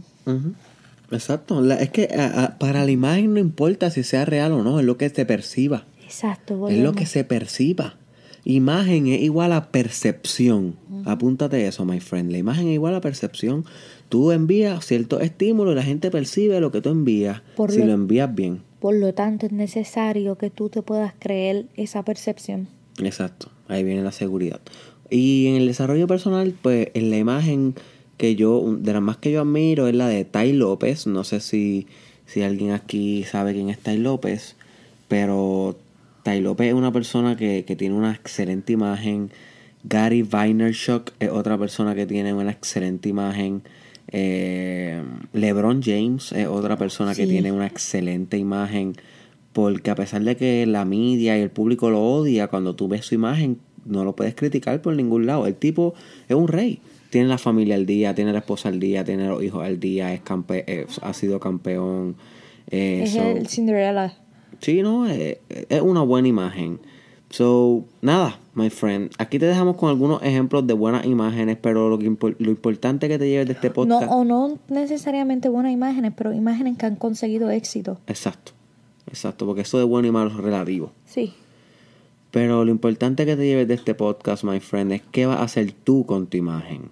Exacto. 1.10 1.72
es 1.72 1.88
que 1.88 2.08
para 2.58 2.84
la 2.84 2.90
imagen 2.90 3.32
no 3.32 3.40
importa 3.40 3.90
si 3.90 4.02
sea 4.02 4.26
real 4.26 4.52
o 4.52 4.62
no, 4.62 4.78
es 4.78 4.84
lo 4.84 4.98
que 4.98 5.08
se 5.08 5.24
perciba. 5.24 5.86
Exacto. 6.06 6.68
Es 6.68 6.78
lo 6.78 6.92
que 6.94 7.04
se 7.04 7.24
perciba. 7.24 7.96
Imagen 8.44 9.08
es 9.08 9.20
igual 9.22 9.52
a 9.52 9.72
percepción. 9.72 10.76
Apúntate 11.04 11.66
eso, 11.66 11.84
my 11.84 11.98
friend. 11.98 12.30
La 12.30 12.38
imagen 12.38 12.68
es 12.68 12.74
igual 12.74 12.94
a 12.94 13.00
percepción. 13.00 13.64
Tú 14.08 14.30
envías 14.30 14.86
cierto 14.86 15.18
estímulo 15.18 15.72
y 15.72 15.74
la 15.74 15.82
gente 15.82 16.12
percibe 16.12 16.60
lo 16.60 16.70
que 16.70 16.80
tú 16.80 16.90
envías 16.90 17.42
si 17.68 17.82
lo, 17.82 17.92
envías 17.92 18.32
bien. 18.32 18.62
Por 18.78 18.94
lo 18.94 19.12
tanto, 19.14 19.46
es 19.46 19.52
necesario 19.52 20.38
que 20.38 20.50
tú 20.50 20.68
te 20.68 20.80
puedas 20.82 21.12
creer 21.18 21.66
esa 21.76 22.04
percepción. 22.04 22.68
Exacto. 23.02 23.50
Ahí 23.66 23.82
viene 23.82 24.02
la 24.02 24.12
seguridad. 24.12 24.60
Y 25.10 25.48
en 25.48 25.56
el 25.56 25.66
desarrollo 25.66 26.06
personal, 26.06 26.54
pues 26.62 26.90
en 26.94 27.10
la 27.10 27.18
imagen 27.18 27.74
que 28.16 28.36
yo, 28.36 28.76
de 28.78 28.92
las 28.92 29.02
más 29.02 29.16
que 29.16 29.32
yo 29.32 29.40
admiro 29.40 29.88
es 29.88 29.94
la 29.96 30.06
de 30.06 30.24
Tai 30.24 30.52
López. 30.52 31.08
No 31.08 31.24
sé 31.24 31.40
si, 31.40 31.88
si 32.26 32.42
alguien 32.42 32.70
aquí 32.70 33.24
sabe 33.24 33.54
quién 33.54 33.70
es 33.70 33.78
Tai 33.80 33.98
López, 33.98 34.54
pero 35.08 35.76
Tai 36.26 36.40
López 36.40 36.66
es 36.66 36.74
una 36.74 36.90
persona 36.90 37.36
que, 37.36 37.62
tiene 37.62 37.94
una 37.94 38.10
excelente 38.10 38.72
imagen. 38.72 39.30
Gary 39.84 40.22
Vaynerchuk 40.22 41.12
es 41.20 41.30
otra 41.30 41.56
persona 41.56 41.94
que 41.94 42.04
tiene 42.04 42.34
una 42.34 42.50
excelente 42.50 43.08
imagen. 43.08 43.62
Eh, 44.08 45.04
LeBron 45.32 45.82
James 45.84 46.32
es 46.32 46.48
otra 46.48 46.76
persona 46.76 47.14
que 47.14 47.28
tiene 47.28 47.52
una 47.52 47.68
excelente 47.68 48.38
imagen. 48.38 48.96
Porque 49.52 49.88
a 49.92 49.94
pesar 49.94 50.24
de 50.24 50.36
que 50.36 50.66
la 50.66 50.84
media 50.84 51.38
y 51.38 51.42
el 51.42 51.50
público 51.50 51.90
lo 51.90 52.02
odia, 52.02 52.48
cuando 52.48 52.74
tú 52.74 52.88
ves 52.88 53.06
su 53.06 53.14
imagen, 53.14 53.60
no 53.84 54.02
lo 54.02 54.16
puedes 54.16 54.34
criticar 54.34 54.82
por 54.82 54.96
ningún 54.96 55.26
lado. 55.26 55.46
El 55.46 55.54
tipo 55.54 55.94
es 56.28 56.34
un 56.34 56.48
rey 56.48 56.80
tiene 57.08 57.28
la 57.28 57.38
familia 57.38 57.76
al 57.76 57.86
día, 57.86 58.16
tiene 58.16 58.32
la 58.32 58.40
esposa 58.40 58.68
al 58.68 58.80
día, 58.80 59.04
tiene 59.04 59.28
los 59.28 59.40
hijos 59.44 59.64
al 59.64 59.78
día, 59.78 60.12
es 60.12 60.22
campe 60.22 60.64
eh, 60.66 60.86
ha 61.02 61.14
sido 61.14 61.38
campeón. 61.38 62.16
Eh, 62.68 63.02
es 63.04 63.14
el 63.14 63.46
Cinderella. 63.46 64.25
Sí, 64.60 64.82
no, 64.82 65.08
eh, 65.08 65.40
es 65.48 65.80
una 65.80 66.02
buena 66.02 66.28
imagen. 66.28 66.80
So, 67.30 67.84
nada, 68.02 68.38
my 68.54 68.70
friend. 68.70 69.10
Aquí 69.18 69.38
te 69.38 69.46
dejamos 69.46 69.76
con 69.76 69.88
algunos 69.88 70.22
ejemplos 70.22 70.66
de 70.66 70.74
buenas 70.74 71.04
imágenes, 71.06 71.58
pero 71.60 71.88
lo, 71.88 71.98
que 71.98 72.04
lo 72.38 72.50
importante 72.50 73.08
que 73.08 73.18
te 73.18 73.28
lleves 73.28 73.46
de 73.48 73.52
este 73.54 73.70
podcast. 73.70 74.06
No, 74.06 74.18
o 74.18 74.24
no 74.24 74.58
necesariamente 74.68 75.48
buenas 75.48 75.72
imágenes, 75.72 76.12
pero 76.16 76.32
imágenes 76.32 76.78
que 76.78 76.86
han 76.86 76.96
conseguido 76.96 77.50
éxito. 77.50 77.98
Exacto, 78.06 78.52
exacto, 79.08 79.44
porque 79.44 79.62
eso 79.62 79.78
de 79.78 79.84
bueno 79.84 80.06
y 80.08 80.12
malo 80.12 80.30
es 80.30 80.36
relativo. 80.36 80.92
Sí. 81.04 81.34
Pero 82.30 82.64
lo 82.64 82.70
importante 82.70 83.26
que 83.26 83.36
te 83.36 83.44
lleves 83.46 83.66
de 83.66 83.74
este 83.74 83.94
podcast, 83.94 84.44
my 84.44 84.60
friend, 84.60 84.92
es 84.92 85.02
qué 85.10 85.26
vas 85.26 85.38
a 85.38 85.42
hacer 85.42 85.72
tú 85.72 86.06
con 86.06 86.26
tu 86.28 86.36
imagen. 86.36 86.90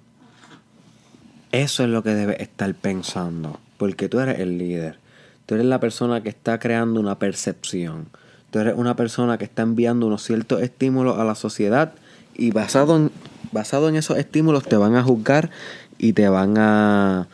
Eso 1.52 1.84
es 1.84 1.88
lo 1.88 2.02
que 2.02 2.10
debes 2.10 2.40
estar 2.40 2.74
pensando, 2.74 3.60
porque 3.76 4.08
tú 4.08 4.18
eres 4.18 4.40
el 4.40 4.58
líder. 4.58 4.98
Tú 5.46 5.54
eres 5.54 5.66
la 5.66 5.80
persona 5.80 6.22
que 6.22 6.28
está 6.30 6.58
creando 6.58 7.00
una 7.00 7.18
percepción. 7.18 8.06
Tú 8.50 8.60
eres 8.60 8.74
una 8.76 8.96
persona 8.96 9.36
que 9.36 9.44
está 9.44 9.62
enviando 9.62 10.06
unos 10.06 10.22
ciertos 10.22 10.62
estímulos 10.62 11.18
a 11.18 11.24
la 11.24 11.34
sociedad 11.34 11.92
y 12.34 12.50
basado 12.50 12.96
en, 12.96 13.10
basado 13.52 13.88
en 13.88 13.96
esos 13.96 14.18
estímulos 14.18 14.64
te 14.64 14.76
van 14.76 14.96
a 14.96 15.02
juzgar 15.02 15.50
y 15.98 16.12
te 16.12 16.28
van 16.28 16.56
a, 16.58 17.28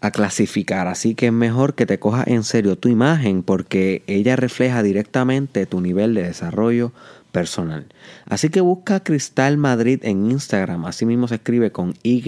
a 0.00 0.10
clasificar. 0.10 0.86
Así 0.86 1.14
que 1.14 1.26
es 1.26 1.32
mejor 1.32 1.74
que 1.74 1.86
te 1.86 1.98
cojas 1.98 2.26
en 2.28 2.44
serio 2.44 2.78
tu 2.78 2.88
imagen 2.88 3.42
porque 3.42 4.02
ella 4.06 4.36
refleja 4.36 4.82
directamente 4.82 5.66
tu 5.66 5.80
nivel 5.80 6.14
de 6.14 6.22
desarrollo 6.22 6.92
personal. 7.30 7.86
Así 8.26 8.48
que 8.48 8.60
busca 8.60 9.00
Cristal 9.00 9.56
Madrid 9.56 10.00
en 10.02 10.30
Instagram. 10.30 10.86
Así 10.86 11.06
mismo 11.06 11.28
se 11.28 11.36
escribe 11.36 11.70
con 11.70 11.94
Y 12.02 12.22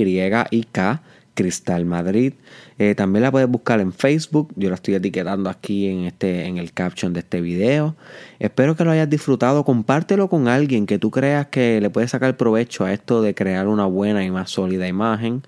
y 0.51 0.64
K 0.64 1.03
Cristal 1.35 1.85
Madrid. 1.85 2.35
Eh, 2.79 2.95
también 2.95 3.23
la 3.23 3.31
puedes 3.31 3.49
buscar 3.49 3.81
en 3.81 3.92
Facebook. 3.92 4.53
Yo 4.57 4.68
la 4.68 4.77
estoy 4.77 4.95
etiquetando 4.95 5.51
aquí 5.51 5.88
en, 5.88 6.05
este, 6.05 6.47
en 6.47 6.59
el 6.59 6.73
caption 6.73 7.12
de 7.12 7.21
este 7.21 7.40
video. 7.40 7.95
Espero 8.38 8.77
que 8.77 8.85
lo 8.85 8.90
hayas 8.90 9.09
disfrutado. 9.09 9.64
Compártelo 9.64 10.29
con 10.29 10.49
alguien 10.49 10.87
que 10.87 10.99
tú 10.99 11.11
creas 11.11 11.47
que 11.47 11.81
le 11.81 11.90
puede 11.90 12.09
sacar 12.09 12.37
provecho 12.37 12.85
a 12.85 12.92
esto 12.92 13.23
de 13.23 13.35
crear 13.35 13.68
una 13.68 13.87
buena 13.87 14.25
y 14.25 14.31
más 14.31 14.51
sólida 14.51 14.87
imagen. 14.88 15.42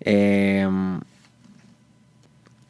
Eh, 0.00 0.68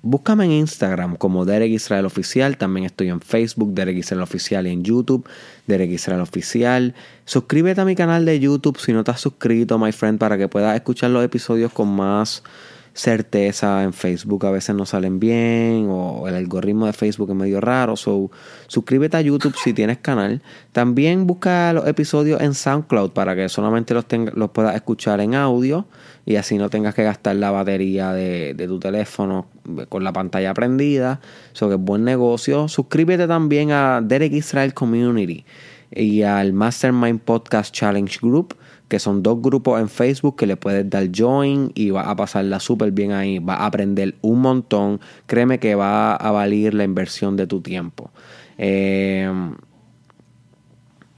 Búscame 0.09 0.45
en 0.45 0.53
Instagram 0.53 1.16
como 1.16 1.45
Derek 1.45 1.73
Israel 1.73 2.07
Oficial. 2.07 2.57
También 2.57 2.87
estoy 2.87 3.09
en 3.09 3.21
Facebook, 3.21 3.75
Derek 3.75 3.97
Israel 3.97 4.23
Oficial 4.23 4.64
y 4.69 4.71
en 4.71 4.85
YouTube, 4.85 5.29
Derek 5.66 5.90
Israel 5.90 6.21
Oficial. 6.21 6.95
Suscríbete 7.25 7.81
a 7.81 7.85
mi 7.85 7.97
canal 7.97 8.25
de 8.25 8.38
YouTube 8.38 8.79
si 8.79 8.92
no 8.92 9.03
te 9.03 9.11
has 9.11 9.21
suscrito, 9.21 9.81
my 9.81 9.90
friend, 9.90 10.21
para 10.21 10.38
que 10.38 10.47
puedas 10.47 10.77
escuchar 10.77 11.11
los 11.11 11.25
episodios 11.25 11.73
con 11.73 11.88
más 11.88 12.45
certeza 12.97 13.83
en 13.83 13.93
Facebook 13.93 14.47
a 14.47 14.51
veces 14.51 14.75
no 14.75 14.87
salen 14.87 15.21
bien 15.21 15.87
o 15.91 16.27
el 16.29 16.35
algoritmo 16.35 16.87
de 16.87 16.95
Facebook 16.95 17.29
es 17.29 17.37
medio 17.37 17.61
raro. 17.61 17.95
So, 17.95 18.31
suscríbete 18.69 19.19
a 19.19 19.21
YouTube 19.21 19.55
si 19.63 19.75
tienes 19.75 19.99
canal. 19.99 20.41
También 20.73 21.27
busca 21.27 21.75
los 21.75 21.87
episodios 21.87 22.41
en 22.41 22.55
SoundCloud 22.55 23.11
para 23.11 23.37
que 23.37 23.51
solamente 23.51 23.93
los, 23.93 24.07
los 24.35 24.51
puedas 24.51 24.75
escuchar 24.75 25.21
en 25.21 25.35
audio 25.35 25.87
y 26.25 26.37
así 26.37 26.57
no 26.57 26.71
tengas 26.71 26.95
que 26.95 27.05
gastar 27.05 27.37
la 27.37 27.51
batería 27.51 28.13
de, 28.13 28.55
tu 28.67 28.81
teléfono 28.81 29.47
con 29.91 30.03
la 30.03 30.15
pantalla 30.15 30.55
prendida. 30.55 31.21
Eso 31.55 31.69
que 31.69 31.75
es 31.75 31.81
buen 31.81 32.03
negocio. 32.03 32.67
Suscríbete 32.67 33.29
también 33.29 33.73
a 33.73 34.01
Derek 34.03 34.33
Israel 34.33 34.73
Community 34.73 35.45
y 35.91 36.23
al 36.23 36.55
Mastermind 36.55 37.21
Podcast 37.21 37.75
Challenge 37.75 38.19
Group 38.23 38.57
que 38.88 38.99
son 38.99 39.22
dos 39.22 39.42
grupos 39.42 39.81
en 39.81 39.88
Facebook 39.88 40.37
que 40.37 40.46
le 40.46 40.57
puedes 40.57 40.88
dar 40.88 41.09
join 41.14 41.72
y 41.75 41.90
va 41.90 42.03
a 42.03 42.16
pasarla 42.16 42.61
súper 42.61 42.92
bien 42.92 43.12
ahí. 43.12 43.38
Va 43.38 43.55
a 43.55 43.66
aprender 43.66 44.14
un 44.22 44.40
montón. 44.40 45.01
Créeme 45.27 45.59
que 45.59 45.75
va 45.75 46.14
a 46.14 46.31
valer 46.31 46.75
la 46.75 46.85
inversión 46.85 47.37
de 47.37 47.46
tu 47.46 47.61
tiempo. 47.61 48.11
Eh, 48.59 49.29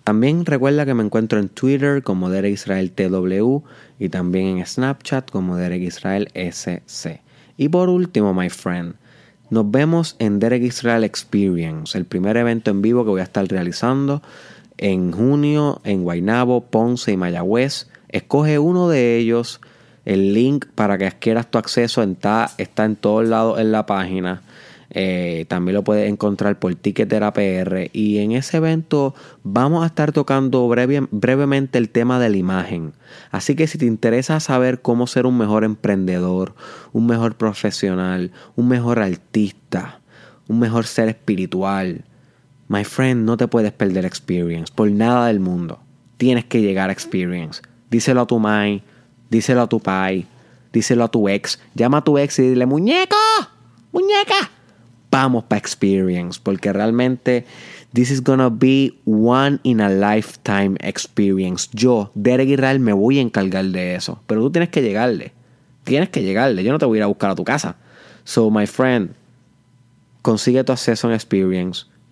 también 0.08 0.46
recuerda 0.46 0.86
que 0.86 0.94
me 0.94 1.04
encuentro 1.04 1.38
en 1.38 1.50
Twitter 1.50 2.02
como 2.02 2.30
Derek 2.30 2.54
Israel 2.54 2.92
TW 2.92 3.58
y 3.98 4.08
también 4.08 4.56
en 4.56 4.64
Snapchat 4.64 5.30
como 5.30 5.56
Derek 5.58 5.82
Israel 5.82 6.30
SC. 6.32 7.20
Y 7.58 7.68
por 7.68 7.90
último, 7.90 8.32
my 8.32 8.48
friend, 8.48 8.94
nos 9.50 9.70
vemos 9.70 10.16
en 10.18 10.38
Derek 10.38 10.62
Israel 10.62 11.04
Experience, 11.04 11.98
el 11.98 12.06
primer 12.06 12.38
evento 12.38 12.70
en 12.70 12.80
vivo 12.80 13.04
que 13.04 13.10
voy 13.10 13.20
a 13.20 13.24
estar 13.24 13.46
realizando 13.46 14.22
en 14.78 15.12
junio 15.12 15.80
en 15.84 16.04
Guaynabo, 16.04 16.62
Ponce 16.62 17.12
y 17.12 17.16
Mayagüez. 17.16 17.88
Escoge 18.08 18.58
uno 18.58 18.88
de 18.88 19.16
ellos. 19.18 19.60
El 20.04 20.32
link 20.32 20.66
para 20.74 20.96
que 20.96 21.06
adquieras 21.06 21.50
tu 21.50 21.58
acceso 21.58 22.02
está, 22.02 22.50
está 22.56 22.84
en 22.84 22.96
todos 22.96 23.28
lados 23.28 23.60
en 23.60 23.72
la 23.72 23.84
página. 23.84 24.42
Eh, 24.90 25.44
también 25.48 25.74
lo 25.74 25.84
puedes 25.84 26.08
encontrar 26.08 26.58
por 26.58 26.74
Ticketera 26.74 27.32
PR. 27.32 27.90
Y 27.92 28.18
en 28.18 28.32
ese 28.32 28.56
evento 28.56 29.14
vamos 29.42 29.82
a 29.82 29.86
estar 29.86 30.12
tocando 30.12 30.66
brevemente 30.68 31.78
el 31.78 31.90
tema 31.90 32.18
de 32.18 32.30
la 32.30 32.36
imagen. 32.36 32.94
Así 33.30 33.54
que 33.54 33.66
si 33.66 33.78
te 33.78 33.86
interesa 33.86 34.40
saber 34.40 34.80
cómo 34.80 35.06
ser 35.06 35.26
un 35.26 35.36
mejor 35.36 35.64
emprendedor, 35.64 36.54
un 36.92 37.06
mejor 37.06 37.36
profesional, 37.36 38.32
un 38.56 38.68
mejor 38.68 38.98
artista, 39.00 40.00
un 40.48 40.58
mejor 40.58 40.86
ser 40.86 41.08
espiritual, 41.08 42.04
My 42.68 42.84
friend, 42.84 43.24
no 43.24 43.38
te 43.38 43.48
puedes 43.48 43.72
perder 43.72 44.04
experience 44.04 44.70
por 44.74 44.90
nada 44.90 45.28
del 45.28 45.40
mundo. 45.40 45.80
Tienes 46.18 46.44
que 46.44 46.60
llegar 46.60 46.90
a 46.90 46.92
experience. 46.92 47.62
Díselo 47.90 48.20
a 48.20 48.26
tu 48.26 48.38
mai, 48.38 48.82
díselo 49.30 49.62
a 49.62 49.68
tu 49.68 49.80
pai, 49.80 50.26
díselo 50.70 51.04
a 51.04 51.08
tu 51.08 51.30
ex. 51.30 51.58
Llama 51.74 51.98
a 51.98 52.04
tu 52.04 52.18
ex 52.18 52.38
y 52.38 52.50
dile, 52.50 52.66
muñeco, 52.66 53.16
muñeca. 53.90 54.50
Vamos 55.10 55.44
para 55.44 55.58
experience, 55.58 56.38
porque 56.42 56.70
realmente 56.70 57.46
this 57.94 58.10
is 58.10 58.22
gonna 58.22 58.50
be 58.50 58.92
one 59.06 59.60
in 59.62 59.80
a 59.80 59.88
lifetime 59.88 60.76
experience. 60.80 61.70
Yo, 61.72 62.10
Derek 62.14 62.50
Israel, 62.50 62.80
me 62.80 62.92
voy 62.92 63.18
a 63.18 63.22
encargar 63.22 63.64
de 63.64 63.94
eso. 63.94 64.20
Pero 64.26 64.42
tú 64.42 64.52
tienes 64.52 64.68
que 64.68 64.82
llegarle. 64.82 65.32
Tienes 65.84 66.10
que 66.10 66.22
llegarle. 66.22 66.62
Yo 66.62 66.72
no 66.72 66.78
te 66.78 66.84
voy 66.84 66.98
a 66.98 67.00
ir 67.00 67.04
a 67.04 67.06
buscar 67.06 67.30
a 67.30 67.34
tu 67.34 67.44
casa. 67.44 67.76
So, 68.24 68.50
my 68.50 68.66
friend, 68.66 69.14
consigue 70.20 70.62
tu 70.64 70.72
acceso 70.72 71.08
en 71.08 71.14
experience 71.14 71.86